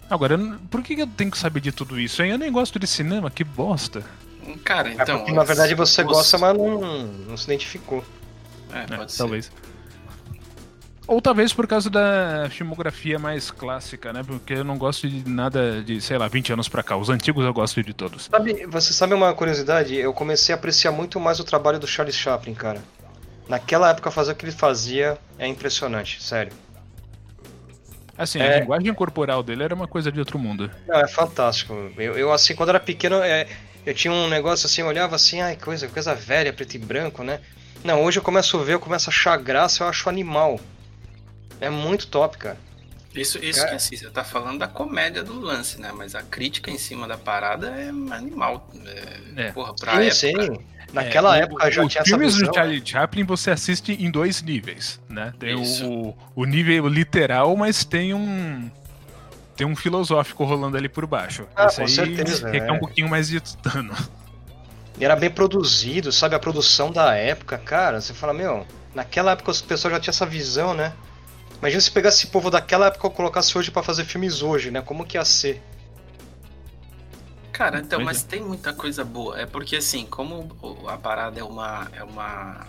Agora, 0.10 0.38
por 0.70 0.82
que 0.82 0.94
eu 1.00 1.08
tenho 1.08 1.30
que 1.32 1.38
saber 1.38 1.60
de 1.60 1.72
tudo 1.72 2.00
isso, 2.00 2.22
hein? 2.24 2.32
Eu 2.32 2.38
nem 2.38 2.52
gosto 2.52 2.80
de 2.80 2.88
cinema, 2.88 3.30
que 3.30 3.44
bosta. 3.44 4.04
Cara, 4.64 4.90
É 4.90 4.94
então. 4.94 5.18
porque, 5.20 5.34
na 5.34 5.44
verdade 5.44 5.76
você 5.76 6.02
os- 6.02 6.08
gosta, 6.08 6.38
mas 6.38 6.58
não, 6.58 6.80
não 7.04 7.36
se 7.38 7.46
identificou. 7.46 8.04
É, 8.72 8.94
É, 8.94 8.98
pode 8.98 9.12
ser. 9.12 9.18
talvez. 9.18 9.52
Ou 11.06 11.22
talvez 11.22 11.54
por 11.54 11.66
causa 11.68 11.90
da 11.90 12.50
filmografia 12.50 13.18
mais 13.18 13.50
clássica, 13.50 14.12
né? 14.12 14.24
Porque 14.26 14.54
eu 14.54 14.64
não 14.66 14.78
gosto 14.78 15.08
de 15.10 15.28
nada 15.30 15.82
de, 15.82 16.02
sei 16.02 16.18
lá, 16.18 16.28
20 16.28 16.52
anos 16.52 16.68
pra 16.68 16.84
cá. 16.84 16.98
Os 16.98 17.10
antigos 17.10 17.46
eu 17.46 17.54
gosto 17.54 17.82
de 17.82 17.94
todos. 17.94 18.26
Sabe, 18.30 18.66
você 18.68 18.92
sabe 18.92 19.14
uma 19.14 19.34
curiosidade? 19.34 19.96
Eu 19.96 20.14
comecei 20.14 20.54
a 20.54 20.58
apreciar 20.58 20.92
muito 20.92 21.18
mais 21.18 21.40
o 21.40 21.46
trabalho 21.46 21.80
do 21.80 21.88
Charles 21.88 22.16
Chaplin, 22.16 22.54
cara. 22.54 22.82
Naquela 23.48 23.90
época 23.90 24.12
fazer 24.12 24.34
o 24.34 24.36
que 24.36 24.44
ele 24.46 24.52
fazia 24.52 25.18
é 25.40 25.48
impressionante, 25.48 26.22
sério. 26.22 26.52
Assim, 28.18 28.40
É. 28.40 28.56
a 28.56 28.60
linguagem 28.60 28.94
corporal 28.94 29.44
dele 29.44 29.64
era 29.64 29.76
uma 29.76 29.88
coisa 29.88 30.12
de 30.12 30.20
outro 30.20 30.40
mundo. 30.40 30.72
Não, 30.88 31.00
é 31.00 31.08
fantástico. 31.08 31.74
Eu, 31.98 32.18
eu, 32.18 32.32
assim, 32.34 32.56
quando 32.56 32.70
era 32.70 32.80
pequeno, 32.80 33.18
é, 33.18 33.48
eu 33.86 33.94
tinha 33.94 34.12
um 34.12 34.28
negócio 34.28 34.66
assim, 34.66 34.82
eu 34.82 34.88
olhava 34.88 35.16
assim, 35.16 35.42
ai, 35.42 35.56
coisa, 35.56 35.88
coisa 35.88 36.16
velha, 36.16 36.52
preto 36.52 36.76
e 36.76 36.80
branco, 36.80 37.24
né? 37.24 37.40
Não, 37.84 38.04
hoje 38.04 38.18
eu 38.20 38.24
começo 38.24 38.58
a 38.60 38.64
ver, 38.64 38.74
eu 38.74 38.80
começo 38.80 39.10
a 39.10 39.12
achar 39.14 39.38
graça, 39.38 39.84
eu 39.84 39.88
acho 39.88 40.10
animal. 40.10 40.60
É 41.62 41.70
muito 41.70 42.08
top, 42.08 42.38
cara. 42.38 42.58
Isso, 43.16 43.44
isso 43.44 43.60
Cara. 43.60 43.72
que 43.72 43.76
assim, 43.78 43.98
você 43.98 44.10
tá 44.10 44.24
falando 44.24 44.60
da 44.60 44.68
comédia 44.68 45.24
do 45.24 45.40
lance, 45.40 45.82
né? 45.82 45.92
Mas 45.96 46.14
a 46.14 46.22
crítica 46.22 46.70
em 46.70 46.78
cima 46.78 47.08
da 47.08 47.18
parada 47.18 47.68
é 47.70 47.90
animal. 47.90 48.70
É, 49.36 49.48
é. 49.48 49.52
Porra, 49.52 49.74
pra 49.74 50.12
sim, 50.12 50.28
época. 50.30 50.54
Sim. 50.54 50.66
Naquela 50.94 51.38
é, 51.38 51.42
época 51.42 51.68
o, 51.68 51.72
já 51.72 51.88
tinha 51.88 52.04
filmes 52.04 52.28
essa 52.28 52.38
visão. 52.38 52.52
do 52.52 52.56
Charlie 52.56 52.82
Chaplin 52.86 53.24
você 53.24 53.52
assiste 53.52 53.92
em 53.92 54.10
dois 54.12 54.42
níveis, 54.42 55.02
né? 55.18 55.34
Tem 55.40 55.56
o, 55.56 56.16
o 56.36 56.46
nível 56.46 56.88
literal, 56.88 57.56
mas 57.58 57.84
tem 57.84 58.14
um 58.14 58.70
tem 59.56 59.66
um 59.66 59.76
filosófico 59.76 60.44
rolando 60.46 60.78
ali 60.78 60.88
por 60.88 61.08
baixo. 61.08 61.48
Ah, 61.56 61.66
Esse 61.66 61.78
com 61.78 61.82
aí 61.82 61.90
certeza, 61.90 62.48
requer 62.48 62.70
é. 62.70 62.72
um 62.72 62.78
pouquinho 62.78 63.10
mais 63.10 63.28
de 63.28 63.42
tutano. 63.42 63.96
E 65.00 65.04
era 65.04 65.16
bem 65.16 65.32
produzido, 65.32 66.12
sabe? 66.12 66.36
A 66.36 66.40
produção 66.40 66.92
da 66.92 67.16
época, 67.16 67.58
cara, 67.58 68.00
você 68.00 68.14
fala, 68.14 68.34
meu, 68.34 68.66
naquela 68.94 69.32
época 69.32 69.50
as 69.50 69.60
pessoas 69.60 69.94
já 69.94 70.00
tinham 70.00 70.12
essa 70.12 70.26
visão, 70.28 70.76
né? 70.76 70.94
Imagina 71.58 71.82
se 71.82 71.90
pegasse 71.90 72.18
esse 72.18 72.28
povo 72.28 72.52
daquela 72.52 72.86
época 72.86 73.08
e 73.08 73.12
colocasse 73.12 73.58
hoje 73.58 73.72
para 73.72 73.82
fazer 73.82 74.06
filmes 74.06 74.44
hoje, 74.44 74.70
né? 74.70 74.80
Como 74.82 75.04
que 75.04 75.18
ia 75.18 75.26
ser? 75.26 75.62
Cara, 77.52 77.80
então, 77.80 78.00
mas 78.04 78.24
é. 78.24 78.28
tem 78.28 78.42
muita 78.44 78.72
coisa 78.74 79.04
boa. 79.04 79.40
É 79.40 79.48
porque 79.48 79.78
assim, 79.78 80.06
como 80.06 80.56
a 80.88 80.98
parada 80.98 81.40
é 81.40 81.44
uma 81.44 81.88
é 81.94 82.04
uma 82.04 82.68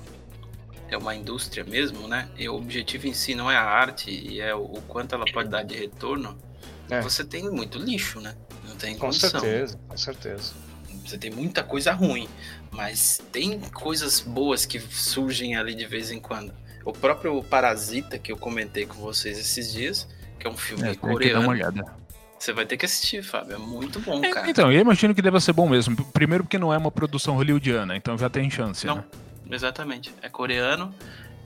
é 0.88 0.96
uma 0.96 1.14
indústria 1.14 1.64
mesmo, 1.64 2.08
né? 2.08 2.28
E 2.36 2.48
o 2.48 2.54
objetivo 2.54 3.06
em 3.06 3.12
si 3.12 3.34
não 3.34 3.50
é 3.50 3.56
a 3.56 3.64
arte 3.64 4.10
e 4.10 4.40
é 4.40 4.54
o, 4.54 4.62
o 4.62 4.82
quanto 4.82 5.14
ela 5.14 5.24
pode 5.32 5.48
dar 5.48 5.62
de 5.62 5.74
retorno. 5.74 6.36
É. 6.90 7.00
Você 7.02 7.24
tem 7.24 7.50
muito 7.50 7.78
lixo, 7.78 8.20
né? 8.20 8.34
Não 8.66 8.76
tem 8.76 8.94
com 8.94 9.06
condição. 9.06 9.40
certeza, 9.40 9.78
com 9.88 9.96
certeza. 9.96 10.52
Você 11.04 11.16
tem 11.16 11.30
muita 11.30 11.62
coisa 11.62 11.92
ruim, 11.92 12.28
mas 12.70 13.20
tem 13.32 13.60
coisas 13.60 14.20
boas 14.20 14.66
que 14.66 14.78
surgem 14.78 15.56
ali 15.56 15.74
de 15.74 15.86
vez 15.86 16.10
em 16.10 16.20
quando. 16.20 16.52
O 16.84 16.92
próprio 16.92 17.42
Parasita 17.42 18.18
que 18.18 18.32
eu 18.32 18.36
comentei 18.36 18.86
com 18.86 19.00
vocês 19.00 19.38
esses 19.38 19.72
dias, 19.72 20.08
que 20.38 20.46
é 20.46 20.50
um 20.50 20.56
filme 20.56 20.88
é, 20.88 20.94
coreano. 20.94 21.20
Que 21.20 21.32
dar 21.32 21.40
uma 21.40 21.50
olhada. 21.50 21.84
Você 22.38 22.52
vai 22.52 22.64
ter 22.64 22.76
que 22.76 22.86
assistir, 22.86 23.22
Fábio. 23.22 23.56
É 23.56 23.58
muito 23.58 23.98
bom, 24.00 24.24
é, 24.24 24.30
cara. 24.30 24.48
Então, 24.48 24.70
eu 24.70 24.80
imagino 24.80 25.14
que 25.14 25.20
deva 25.20 25.40
ser 25.40 25.52
bom 25.52 25.68
mesmo. 25.68 25.96
Primeiro 26.12 26.44
porque 26.44 26.58
não 26.58 26.72
é 26.72 26.78
uma 26.78 26.90
produção 26.90 27.34
hollywoodiana, 27.34 27.96
então 27.96 28.16
já 28.16 28.30
tem 28.30 28.48
chance, 28.48 28.86
não, 28.86 28.96
né? 28.96 29.04
Exatamente. 29.50 30.12
É 30.22 30.28
coreano. 30.28 30.94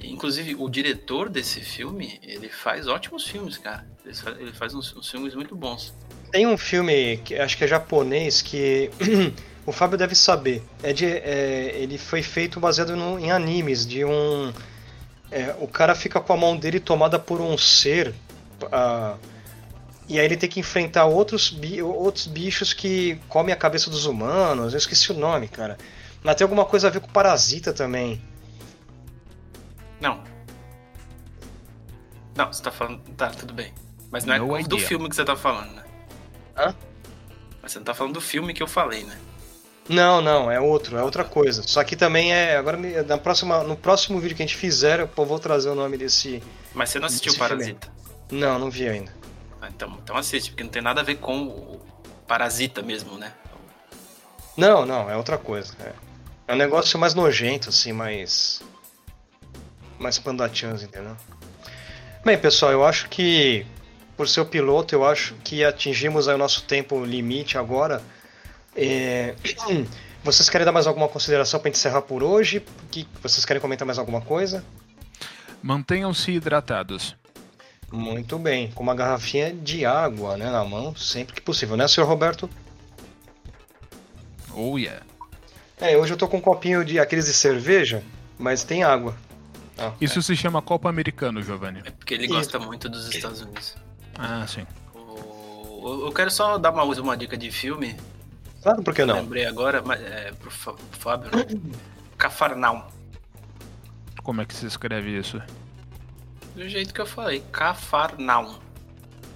Inclusive, 0.03 0.57
o 0.57 0.69
diretor 0.69 1.29
desse 1.29 1.61
filme, 1.61 2.19
ele 2.23 2.49
faz 2.49 2.89
ótimos 2.89 3.27
filmes, 3.27 3.57
cara. 3.57 3.87
Ele 4.05 4.15
faz, 4.15 4.41
ele 4.41 4.53
faz 4.53 4.75
uns, 4.75 4.97
uns 4.97 5.09
filmes 5.09 5.35
muito 5.35 5.55
bons. 5.55 5.95
Tem 6.31 6.47
um 6.47 6.57
filme, 6.57 7.19
que 7.19 7.37
acho 7.37 7.57
que 7.57 7.65
é 7.65 7.69
japonês, 7.69 8.43
que 8.43 8.91
o 9.65 9.71
Fábio 9.71 9.97
deve 9.97 10.15
saber. 10.15 10.63
É 10.83 10.93
de, 10.93 11.07
é, 11.07 11.73
ele 11.77 11.99
foi 11.99 12.23
feito 12.23 12.59
baseado 12.59 12.97
no, 12.97 13.19
em 13.19 13.31
animes, 13.31 13.87
de 13.87 14.05
um. 14.05 14.53
É, 15.31 15.55
o 15.61 15.69
cara 15.69 15.95
fica 15.95 16.21
com 16.21 16.33
a 16.33 16.37
mão 16.37 16.57
dele 16.57 16.81
tomada 16.81 17.19
por 17.19 17.41
um 17.41 17.57
ser. 17.57 18.15
Uh, 18.63 19.19
e 20.09 20.19
aí 20.19 20.25
ele 20.25 20.37
tem 20.37 20.49
que 20.49 20.61
enfrentar 20.61 21.07
outros, 21.07 21.49
bi 21.51 21.81
outros 21.81 22.27
bichos 22.27 22.73
que 22.73 23.19
comem 23.29 23.53
a 23.53 23.57
cabeça 23.57 23.89
dos 23.89 24.05
humanos. 24.05 24.73
Eu 24.73 24.79
esqueci 24.79 25.13
o 25.13 25.15
nome, 25.15 25.49
cara. 25.49 25.79
Mas 26.23 26.37
tem 26.37 26.45
alguma 26.45 26.65
coisa 26.65 26.89
a 26.89 26.91
ver 26.91 27.01
com 27.01 27.09
parasita 27.09 27.73
também. 27.73 28.23
Não. 30.01 30.23
Não, 32.37 32.53
você 32.53 32.63
tá 32.63 32.71
falando. 32.71 33.01
Tá, 33.17 33.31
tudo 33.31 33.53
bem. 33.53 33.73
Mas 34.11 34.25
não, 34.25 34.57
é 34.57 34.63
do 34.63 34.79
filme 34.79 35.09
que 35.09 35.17
você 35.17 35.25
tá 35.25 35.37
falando, 35.37 35.73
né? 35.73 35.85
Hã? 36.57 36.75
Mas 37.63 37.73
você 37.73 37.79
não 37.79 37.85
tá 37.85 37.95
falando 37.95 38.15
do 38.15 38.21
filme 38.21 38.53
que 38.53 38.63
eu 38.63 38.67
falei, 38.67 39.05
né? 39.05 39.19
Não, 39.89 40.21
não, 40.21 40.51
é 40.51 40.61
outro, 40.61 40.97
é 40.97 41.03
outra 41.03 41.25
coisa. 41.25 41.63
Só 41.67 41.83
que 41.83 41.97
também 41.97 42.33
é. 42.33 42.57
Agora, 42.57 42.79
na 43.05 43.19
próxima, 43.19 43.65
no 43.65 43.77
próximo 43.77 44.21
vídeo 44.21 44.37
que 44.37 44.43
a 44.43 44.47
gente 44.47 44.57
fizer, 44.57 45.01
eu 45.01 45.25
vou 45.25 45.39
trazer 45.39 45.71
o 45.71 45.75
nome 45.75 45.97
desse. 45.97 46.43
Mas 46.75 46.91
você 46.91 46.99
não 46.99 47.07
assistiu 47.07 47.37
Parasita? 47.37 47.91
Filme. 48.29 48.45
Não, 48.45 48.59
não 48.59 48.71
vi 48.71 48.89
ainda. 48.89 49.13
Ah, 49.61 49.69
então, 49.69 49.99
então 50.03 50.17
assiste, 50.17 50.51
porque 50.51 50.63
não 50.63 50.71
tem 50.71 50.83
nada 50.83 51.01
a 51.01 51.05
ver 51.05 51.17
com 51.17 51.47
o 51.47 51.81
Parasita 52.27 52.81
mesmo, 52.83 53.19
né? 53.19 53.33
Não, 54.57 54.85
não, 54.87 55.11
é 55.11 55.17
outra 55.17 55.39
coisa. 55.39 55.75
É, 55.81 55.93
é 56.53 56.55
um 56.55 56.59
negócio 56.59 56.99
mais 56.99 57.15
nojento, 57.15 57.71
assim, 57.71 57.93
mais. 57.93 58.61
Mais 59.99 60.19
pandatians, 60.19 60.83
entendeu? 60.83 61.17
Bem, 62.23 62.37
pessoal, 62.37 62.71
eu 62.73 62.85
acho 62.85 63.09
que. 63.09 63.65
Por 64.19 64.29
ser 64.29 64.43
o 64.43 64.45
piloto, 64.45 64.95
eu 64.95 65.03
acho 65.03 65.35
que 65.43 65.65
atingimos 65.65 66.27
o 66.27 66.37
nosso 66.37 66.65
tempo 66.65 67.03
limite 67.03 67.57
agora. 67.57 68.03
É... 68.77 69.35
Vocês 70.23 70.51
querem 70.51 70.67
dar 70.67 70.73
mais 70.73 70.87
alguma 70.87 71.09
consideração 71.09 71.59
para 71.59 71.71
encerrar 71.71 72.03
por 72.03 72.23
hoje? 72.23 72.63
Que 72.93 73.09
vocês 73.21 73.45
querem 73.45 73.61
comentar 73.61 73.85
mais 73.85 73.99
alguma 73.99 74.21
coisa? 74.21 74.65
Mantenham-se 75.61 76.31
hidratados. 76.31 77.17
Muito 77.91 78.39
bem, 78.39 78.71
com 78.71 78.85
uma 78.85 78.95
garrafinha 78.95 79.53
de 79.53 79.85
água 79.85 80.37
né, 80.37 80.49
na 80.49 80.65
mão, 80.65 80.95
sempre 80.95 81.35
que 81.35 81.41
possível, 81.41 81.77
né, 81.77 81.89
senhor 81.89 82.07
Roberto? 82.07 82.49
Oh 84.55 84.79
yeah. 84.79 85.03
É, 85.83 85.97
hoje 85.97 86.13
eu 86.13 86.17
tô 86.17 86.29
com 86.29 86.39
um 86.39 86.41
copinho 86.41 86.85
de 86.85 86.99
aqueles 86.99 87.27
de 87.27 87.35
cerveja, 87.35 88.03
mas 88.39 88.65
tem 88.65 88.83
água. 88.83 89.17
Ah, 89.77 89.93
Isso 90.01 90.21
é. 90.21 90.23
se 90.23 90.37
chama 90.37 90.63
Copa 90.63 90.89
Americano, 90.89 91.43
Giovanni. 91.43 91.83
É 91.85 91.91
porque 91.91 92.15
ele 92.15 92.29
gosta 92.29 92.59
muito 92.59 92.89
dos 92.89 93.13
Estados 93.13 93.41
Unidos. 93.43 93.75
Ah, 94.19 94.47
sim. 94.47 94.65
O... 94.95 96.07
Eu 96.07 96.13
quero 96.13 96.31
só 96.31 96.57
dar 96.57 96.71
uma, 96.71 96.85
uma 96.85 97.17
dica 97.17 97.37
de 97.37 97.51
filme 97.51 97.97
Claro, 98.63 98.83
por 98.83 98.95
que 98.95 99.05
não? 99.05 99.17
Lembrei 99.17 99.45
agora, 99.45 99.83
mas 99.83 100.01
é, 100.01 100.33
pro, 100.33 100.51
Fábio, 100.51 101.31
né? 101.37 101.45
Cafarnaum. 102.17 102.83
Como 104.23 104.41
é 104.41 104.47
que 104.47 104.55
se 104.55 104.67
escreve 104.67 105.19
isso? 105.19 105.43
Do 106.55 106.69
jeito 106.69 106.95
que 106.95 107.01
eu 107.01 107.07
falei, 107.07 107.43
Cafarnaum. 107.51 108.61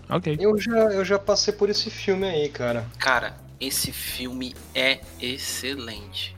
Ok. 0.09 0.37
Eu 0.39 0.57
já, 0.61 0.93
eu 0.93 1.05
já 1.05 1.19
passei 1.19 1.53
por 1.53 1.69
esse 1.69 1.91
filme 1.91 2.25
aí, 2.25 2.49
cara. 2.49 2.87
Cara, 2.99 3.37
esse 3.59 3.91
filme 3.91 4.55
é 4.73 5.01
excelente. 5.21 6.36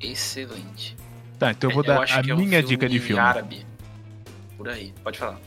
Excelente. 0.00 0.96
Tá, 1.38 1.50
então 1.50 1.70
eu 1.70 1.74
vou 1.74 1.84
é, 1.84 1.86
dar 1.86 2.26
eu 2.26 2.34
a 2.34 2.36
minha 2.36 2.58
é 2.58 2.62
um 2.62 2.66
dica 2.66 2.88
de 2.88 2.98
filme. 2.98 3.20
árabe. 3.20 3.66
Por 4.56 4.68
aí, 4.68 4.92
pode 5.02 5.18
falar. 5.18 5.40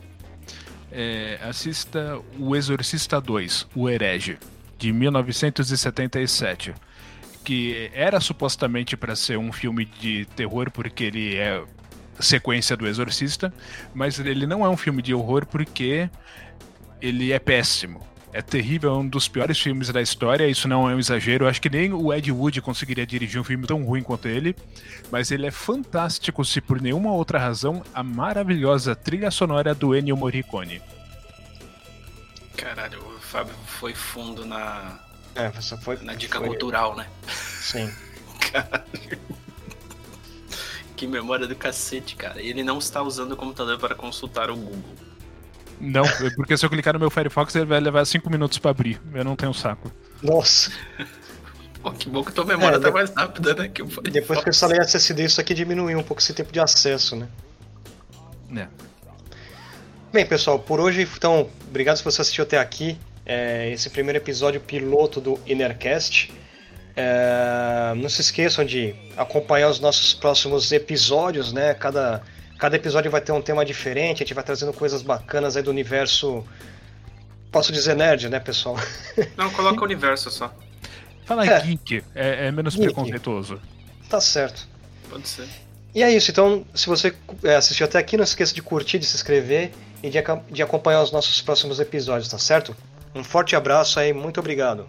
É, 0.92 1.40
assista 1.42 2.20
O 2.38 2.56
Exorcista 2.56 3.20
2, 3.20 3.68
O 3.76 3.90
Herege 3.90 4.38
de 4.78 4.92
1977, 4.92 6.74
que 7.44 7.90
era 7.94 8.20
supostamente 8.20 8.98
para 8.98 9.16
ser 9.16 9.38
um 9.38 9.52
filme 9.52 9.86
de 9.86 10.26
terror 10.36 10.70
porque 10.72 11.06
ele 11.06 11.36
é 11.38 11.64
sequência 12.20 12.76
do 12.76 12.88
Exorcista, 12.88 13.54
mas 13.94 14.20
ele 14.20 14.46
não 14.46 14.66
é 14.66 14.70
um 14.70 14.78
filme 14.78 15.02
de 15.02 15.14
horror 15.14 15.46
porque 15.46 16.10
ele 17.02 17.32
é 17.32 17.40
péssimo. 17.40 18.02
É 18.34 18.42
terrível, 18.42 18.90
é 18.90 18.98
um 18.98 19.08
dos 19.08 19.28
piores 19.28 19.60
filmes 19.60 19.90
da 19.90 20.02
história, 20.02 20.48
isso 20.48 20.68
não 20.68 20.90
é 20.90 20.96
um 20.96 21.00
exagero. 21.00 21.46
Eu 21.46 21.50
acho 21.50 21.62
que 21.62 21.70
nem 21.70 21.94
o 21.94 22.12
Ed 22.12 22.32
Wood 22.32 22.62
conseguiria 22.62 23.06
dirigir 23.06 23.40
um 23.40 23.44
filme 23.44 23.68
tão 23.68 23.84
ruim 23.84 24.02
quanto 24.02 24.28
ele, 24.28 24.56
mas 25.12 25.30
ele 25.30 25.46
é 25.46 25.52
fantástico 25.52 26.44
se 26.44 26.60
por 26.60 26.82
nenhuma 26.82 27.12
outra 27.12 27.38
razão 27.38 27.84
a 27.94 28.02
maravilhosa 28.02 28.96
trilha 28.96 29.30
sonora 29.30 29.76
do 29.76 29.96
Ennio 29.96 30.18
Morricone. 30.18 30.82
Caralho, 32.58 33.04
Fábio 33.20 33.54
foi 33.68 33.94
fundo 33.94 34.46
na. 34.46 35.00
É, 35.36 35.50
você 35.50 35.78
foi. 35.78 35.98
Na 35.98 36.16
dica 36.16 36.40
foi... 36.40 36.48
cultural, 36.48 36.96
né? 36.96 37.08
Sim. 37.28 37.92
Caralho. 38.52 39.20
Que 40.96 41.06
memória 41.06 41.46
do 41.46 41.56
cacete, 41.56 42.16
cara. 42.16 42.42
Ele 42.42 42.64
não 42.64 42.80
está 42.80 43.04
usando 43.04 43.34
o 43.34 43.36
computador 43.36 43.78
para 43.78 43.94
consultar 43.94 44.50
o 44.50 44.56
Google. 44.56 44.84
Não, 45.84 46.04
porque 46.38 46.56
se 46.58 46.66
eu 46.66 46.70
clicar 46.70 46.94
no 46.94 47.00
meu 47.00 47.10
Firefox 47.10 47.54
ele 47.56 47.66
vai 47.66 47.80
levar 47.80 48.06
5 48.06 48.30
minutos 48.30 48.58
para 48.58 48.72
abrir. 48.72 49.02
Eu 49.14 49.26
não 49.26 49.36
tenho 49.36 49.54
saco. 49.54 49.92
Nossa. 50.22 50.72
Pô, 51.82 51.92
que 51.92 52.10
bom 52.10 52.24
que 52.24 52.32
tua 52.32 52.46
memória 52.46 52.78
é, 52.78 52.80
tá 52.80 52.90
mais 52.90 53.14
rápida, 53.14 53.54
né? 53.54 53.68
Que. 53.68 53.84
Depois 54.10 54.40
que 54.42 54.48
eu 54.48 54.52
instalei 54.52 54.80
SSD, 54.80 55.26
isso 55.26 55.42
aqui 55.42 55.54
diminuiu 55.54 56.00
um 56.00 56.04
pouco 56.04 56.22
esse 56.22 56.34
tempo 56.34 56.54
de 56.54 56.60
acesso, 56.62 57.18
né? 57.18 57.28
É. 58.56 58.68
Bem, 60.14 60.26
pessoal, 60.26 60.58
por 60.58 60.80
hoje, 60.80 61.02
então, 61.02 61.50
obrigado 61.68 61.98
se 61.98 62.04
você 62.04 62.22
assistiu 62.22 62.44
até 62.44 62.58
aqui 62.58 62.98
é, 63.26 63.70
esse 63.72 63.90
primeiro 63.90 64.18
episódio 64.18 64.62
piloto 64.62 65.20
do 65.20 65.38
Innercast. 65.46 66.32
É, 66.96 67.94
não 67.98 68.08
se 68.08 68.22
esqueçam 68.22 68.64
de 68.64 68.96
acompanhar 69.18 69.70
os 69.70 69.80
nossos 69.80 70.14
próximos 70.14 70.72
episódios, 70.72 71.52
né? 71.52 71.74
Cada, 71.74 72.22
cada 72.58 72.76
episódio 72.76 73.12
vai 73.12 73.22
ter 73.22 73.32
um 73.32 73.42
tema 73.42 73.66
diferente, 73.66 74.18
a 74.18 74.26
gente 74.26 74.34
vai 74.34 74.44
trazendo 74.44 74.74
coisas 74.74 75.02
bacanas 75.02 75.58
aí 75.58 75.64
do 75.64 75.72
universo. 75.72 76.46
Posso 77.52 77.72
dizer 77.72 77.96
nerd, 77.96 78.30
né, 78.30 78.40
pessoal? 78.40 78.78
Não, 79.38 79.50
coloca 79.52 79.82
o 79.82 79.84
universo 79.84 80.32
só. 80.32 80.54
Fala 81.26 81.46
é, 81.46 81.62
geek, 81.62 82.04
é, 82.16 82.48
é 82.48 82.52
menos 82.52 82.76
geek. 82.76 82.86
preconceituoso. 82.86 83.60
Tá 84.10 84.20
certo. 84.20 84.68
Pode 85.10 85.28
ser. 85.28 85.48
E 85.96 86.02
é 86.02 86.12
isso, 86.12 86.32
então, 86.32 86.66
se 86.74 86.88
você 86.88 87.14
é, 87.44 87.56
assistiu 87.56 87.86
até 87.86 88.00
aqui, 88.00 88.18
não 88.18 88.24
esqueça 88.24 88.54
de 88.54 88.62
curtir, 88.64 88.98
de 88.98 89.06
se 89.06 89.16
inscrever 89.16 89.72
e 90.02 90.10
de, 90.10 90.18
de 90.50 90.64
acompanhar 90.64 91.04
os 91.04 91.12
nossos 91.12 91.40
próximos 91.42 91.80
episódios, 91.80 92.28
tá 92.28 92.40
certo? 92.40 92.76
Um 93.14 93.24
forte 93.24 93.56
abraço 93.56 94.00
aí, 94.00 94.12
muito 94.12 94.40
obrigado. 94.40 94.88